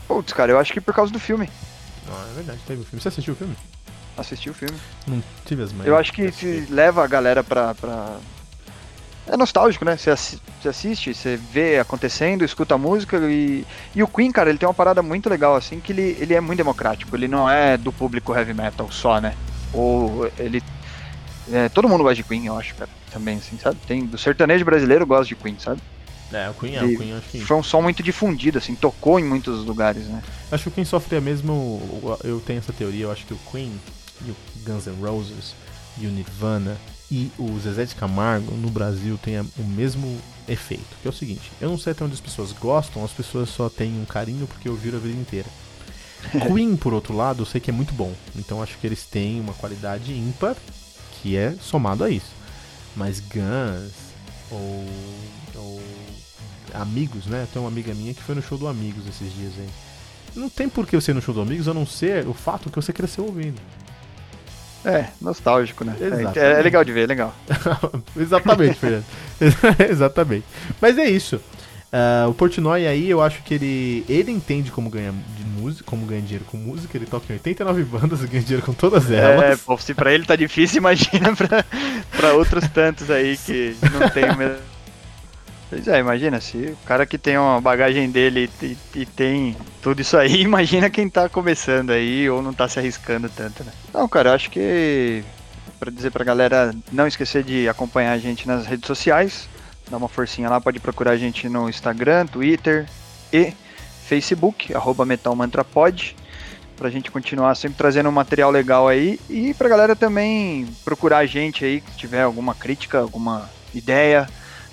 Putz, 0.08 0.32
cara, 0.34 0.52
eu 0.52 0.60
acho 0.60 0.72
que 0.72 0.80
por 0.80 0.94
causa 0.94 1.12
do 1.12 1.20
filme. 1.20 1.50
Ah, 2.08 2.28
é 2.32 2.36
verdade, 2.36 2.60
teve 2.68 2.82
o 2.82 2.86
filme. 2.86 3.02
Você 3.02 3.08
assistiu 3.08 3.34
o 3.34 3.38
filme? 3.38 3.56
Assisti 4.18 4.50
o 4.50 4.54
filme. 4.54 4.78
Não 5.08 5.24
tive 5.46 5.64
as 5.64 5.72
manhas. 5.72 5.88
Eu 5.88 5.98
acho 5.98 6.12
que 6.14 6.32
leva 6.70 7.04
a 7.04 7.08
galera 7.08 7.44
pra, 7.44 7.74
pra... 7.74 8.18
É 9.28 9.38
nostálgico, 9.38 9.86
né? 9.86 9.98
Você, 9.98 10.12
assiste, 10.68 11.14
você 11.14 11.38
vê 11.38 11.80
acontecendo, 11.80 12.44
escuta 12.44 12.76
a 12.76 12.78
música 12.78 13.18
e... 13.30 13.66
E 13.96 14.04
o 14.04 14.08
Queen, 14.08 14.32
cara, 14.32 14.50
ele 14.50 14.58
tem 14.60 14.68
uma 14.68 14.74
parada 14.74 15.02
muito 15.02 15.30
legal, 15.30 15.56
assim, 15.56 15.80
que 15.80 15.92
ele, 15.92 16.18
ele 16.20 16.34
é 16.34 16.42
muito 16.42 16.58
democrático. 16.58 17.16
Ele 17.16 17.28
não 17.28 17.50
é 17.50 17.78
do 17.78 17.92
público 17.92 18.36
heavy 18.36 18.54
metal 18.54 18.92
só, 18.92 19.22
né? 19.22 19.36
Ou 19.74 20.32
ele. 20.38 20.64
É, 21.52 21.68
todo 21.70 21.90
mundo 21.90 22.04
gosta 22.04 22.16
de 22.16 22.24
Queen, 22.24 22.46
eu 22.46 22.58
acho, 22.58 22.76
cara. 22.76 22.90
Também, 23.12 23.38
assim, 23.38 23.58
sabe? 23.58 23.78
Tem, 23.88 24.06
do 24.06 24.18
sertanejo 24.18 24.64
brasileiro 24.64 25.06
gosta 25.06 25.26
de 25.26 25.36
Queen, 25.36 25.58
sabe? 25.60 25.82
É, 26.32 26.48
o 26.50 26.54
Queen 26.54 26.76
é, 26.76 26.84
o 26.84 26.98
Queen 26.98 27.14
acho 27.14 27.28
que... 27.30 27.42
Foi 27.42 27.58
um 27.58 27.64
som 27.64 27.82
muito 27.82 28.04
difundido, 28.04 28.60
assim, 28.60 28.76
tocou 28.76 29.20
em 29.20 29.24
muitos 29.24 29.66
lugares, 29.66 30.06
né? 30.06 30.22
Acho 30.52 30.64
que 30.64 30.70
o 30.70 30.72
Queen 30.72 30.86
sofre 30.86 31.18
a 31.18 31.22
mesmo. 31.22 31.82
Eu 32.24 32.40
tenho 32.40 32.60
essa 32.60 32.72
teoria, 32.72 33.06
eu 33.06 33.12
acho 33.12 33.26
que 33.26 33.34
o 33.34 33.40
Queen 33.52 33.72
e 34.26 34.30
o 34.30 34.36
Guns 34.64 34.86
N' 34.86 35.02
Roses 35.02 35.56
e 35.98 36.06
o 36.06 36.12
Nirvana 36.12 36.78
e 37.12 37.32
o 37.40 37.60
Zezé 37.60 37.86
de 37.86 37.96
Camargo 37.96 38.52
no 38.52 38.70
Brasil 38.70 39.18
tem 39.18 39.40
o 39.40 39.64
mesmo 39.64 40.20
efeito. 40.48 40.86
Que 41.02 41.08
é 41.08 41.10
o 41.10 41.14
seguinte, 41.14 41.52
eu 41.60 41.70
não 41.70 41.78
sei 41.78 41.94
até 41.94 42.04
onde 42.04 42.14
as 42.14 42.22
pessoas 42.22 42.52
gostam, 42.52 43.04
as 43.04 43.12
pessoas 43.12 43.50
só 43.50 43.68
têm 43.68 44.00
um 44.00 44.06
carinho 44.06 44.46
porque 44.46 44.70
ouviram 44.70 45.00
a 45.00 45.02
vida 45.02 45.20
inteira. 45.20 45.48
Queen, 46.48 46.76
por 46.76 46.94
outro 46.94 47.16
lado, 47.16 47.42
eu 47.42 47.46
sei 47.46 47.60
que 47.62 47.70
é 47.70 47.74
muito 47.74 47.94
bom. 47.94 48.14
Então 48.36 48.62
acho 48.62 48.78
que 48.78 48.88
eles 48.88 49.04
têm 49.04 49.40
uma 49.40 49.54
qualidade 49.54 50.14
ímpar 50.14 50.56
que 51.22 51.36
é 51.36 51.54
somado 51.62 52.04
a 52.04 52.10
isso. 52.10 52.32
Mas 52.96 53.20
Guns 53.20 53.94
ou, 54.52 54.86
ou 55.56 55.82
Amigos, 56.74 57.26
né? 57.26 57.48
Tem 57.52 57.62
uma 57.62 57.70
amiga 57.70 57.94
minha 57.94 58.14
que 58.14 58.22
foi 58.22 58.36
no 58.36 58.42
show 58.42 58.58
do 58.58 58.68
Amigos 58.68 59.08
esses 59.08 59.34
dias 59.34 59.54
aí. 59.58 59.70
Não 60.36 60.50
tem 60.50 60.70
por 60.70 60.86
que 60.86 60.96
você 60.96 61.12
ir 61.12 61.14
no 61.14 61.22
show 61.22 61.34
do 61.34 61.42
Amigos 61.42 61.68
a 61.68 61.74
não 61.74 61.86
ser 61.86 62.28
o 62.28 62.34
fato 62.34 62.70
que 62.70 62.76
você 62.76 62.94
cresceu 62.94 63.26
ouvindo. 63.26 63.60
É, 64.86 65.08
nostálgico, 65.20 65.84
né? 65.84 65.96
É, 66.00 66.40
é, 66.40 66.62
legal 66.62 66.86
de 66.86 66.94
ver, 66.94 67.04
é 67.04 67.08
legal. 67.08 67.36
Exatamente, 68.16 68.76
Fernando. 68.80 69.06
Exatamente. 69.90 70.46
Mas 70.80 70.98
é 70.98 71.10
isso. 71.10 71.36
Uh, 71.36 72.30
o 72.30 72.34
Portnoy 72.34 72.86
aí, 72.86 73.10
eu 73.10 73.22
acho 73.22 73.42
que 73.42 73.56
ele 73.56 74.06
ele 74.08 74.32
entende 74.32 74.72
como 74.72 74.90
ganhar 74.90 75.12
de 75.12 75.39
música, 75.70 75.84
como 75.86 76.06
ganhar 76.06 76.22
dinheiro 76.22 76.46
com 76.46 76.58
música. 76.58 76.98
Ele 76.98 77.06
toca 77.06 77.26
em 77.30 77.36
89 77.36 77.84
bandas 77.84 78.24
e 78.24 78.28
ganha 78.28 78.44
dinheiro 78.44 78.66
com 78.66 78.74
todas 78.74 79.10
elas. 79.12 79.44
É, 79.44 79.56
pô, 79.56 79.78
se 79.78 79.94
pra 79.94 80.12
ele 80.12 80.26
tá 80.26 80.36
difícil, 80.36 80.78
imagina 80.80 81.36
pra, 81.36 81.64
pra 82.18 82.34
outros 82.34 82.68
tantos 82.70 83.10
aí 83.10 83.38
que 83.38 83.76
não 83.94 84.10
tem 84.10 84.26
o 84.26 84.38
mesmo. 84.38 84.58
Pois 85.70 85.88
é, 85.88 86.00
imagina, 86.00 86.42
se 86.42 86.58
o 86.58 86.78
cara 86.86 87.06
que 87.06 87.16
tem 87.16 87.38
uma 87.38 87.62
bagagem 87.62 88.10
dele 88.10 88.50
e, 88.60 88.76
e, 88.96 89.06
tem 89.06 89.56
tudo 89.84 90.02
isso 90.02 90.18
aí, 90.18 90.42
imagina 90.42 90.90
quem 90.90 91.08
tá 91.08 91.30
começando 91.30 91.92
aí 91.92 92.28
ou 92.28 92.42
não 92.42 92.52
tá 92.52 92.68
se 92.68 92.80
arriscando 92.80 93.30
tanto, 93.30 93.64
né? 93.64 93.72
Não, 93.94 94.08
cara, 94.08 94.30
eu 94.30 94.34
acho 94.34 94.50
que 94.50 95.24
para 95.80 95.92
dizer 95.92 96.12
pra 96.12 96.26
galera 96.26 96.74
não 96.92 97.06
esquecer 97.06 97.44
de 97.44 97.70
acompanhar 97.70 98.14
a 98.14 98.18
gente 98.18 98.48
nas 98.48 98.66
redes 98.66 98.88
sociais, 98.88 99.48
dá 99.90 99.98
uma 99.98 100.10
forcinha 100.10 100.50
lá, 100.50 100.60
pode 100.60 100.80
procurar 100.80 101.12
a 101.12 101.18
gente 101.18 101.48
no 101.48 101.70
Instagram, 101.70 102.26
Twitter 102.26 102.88
e 103.32 103.54
Facebook, 104.10 104.74
arroba 104.76 105.06
metalmantrapod, 105.06 106.16
pra 106.76 106.90
gente 106.90 107.12
continuar 107.12 107.54
sempre 107.54 107.78
trazendo 107.78 108.10
um 108.10 108.12
material 108.12 108.50
legal 108.50 108.88
aí 108.88 109.20
e 109.30 109.54
pra 109.54 109.70
galera 109.70 109.96
também 109.96 110.68
procurar 110.84 111.20
a 111.20 111.26
gente 111.28 111.64
aí, 111.64 111.84
se 111.92 111.98
tiver 111.98 112.24
alguma 112.24 112.56
crítica, 112.56 112.98
alguma 112.98 113.48
ideia, 113.72 114.28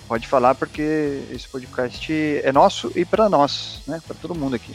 pode 0.09 0.27
falar 0.27 0.55
porque 0.55 1.21
esse 1.31 1.47
podcast 1.47 2.41
é 2.43 2.51
nosso 2.51 2.91
e 2.97 3.05
para 3.05 3.29
nós, 3.29 3.83
né, 3.87 4.01
para 4.07 4.17
todo 4.17 4.35
mundo 4.35 4.57
aqui. 4.57 4.75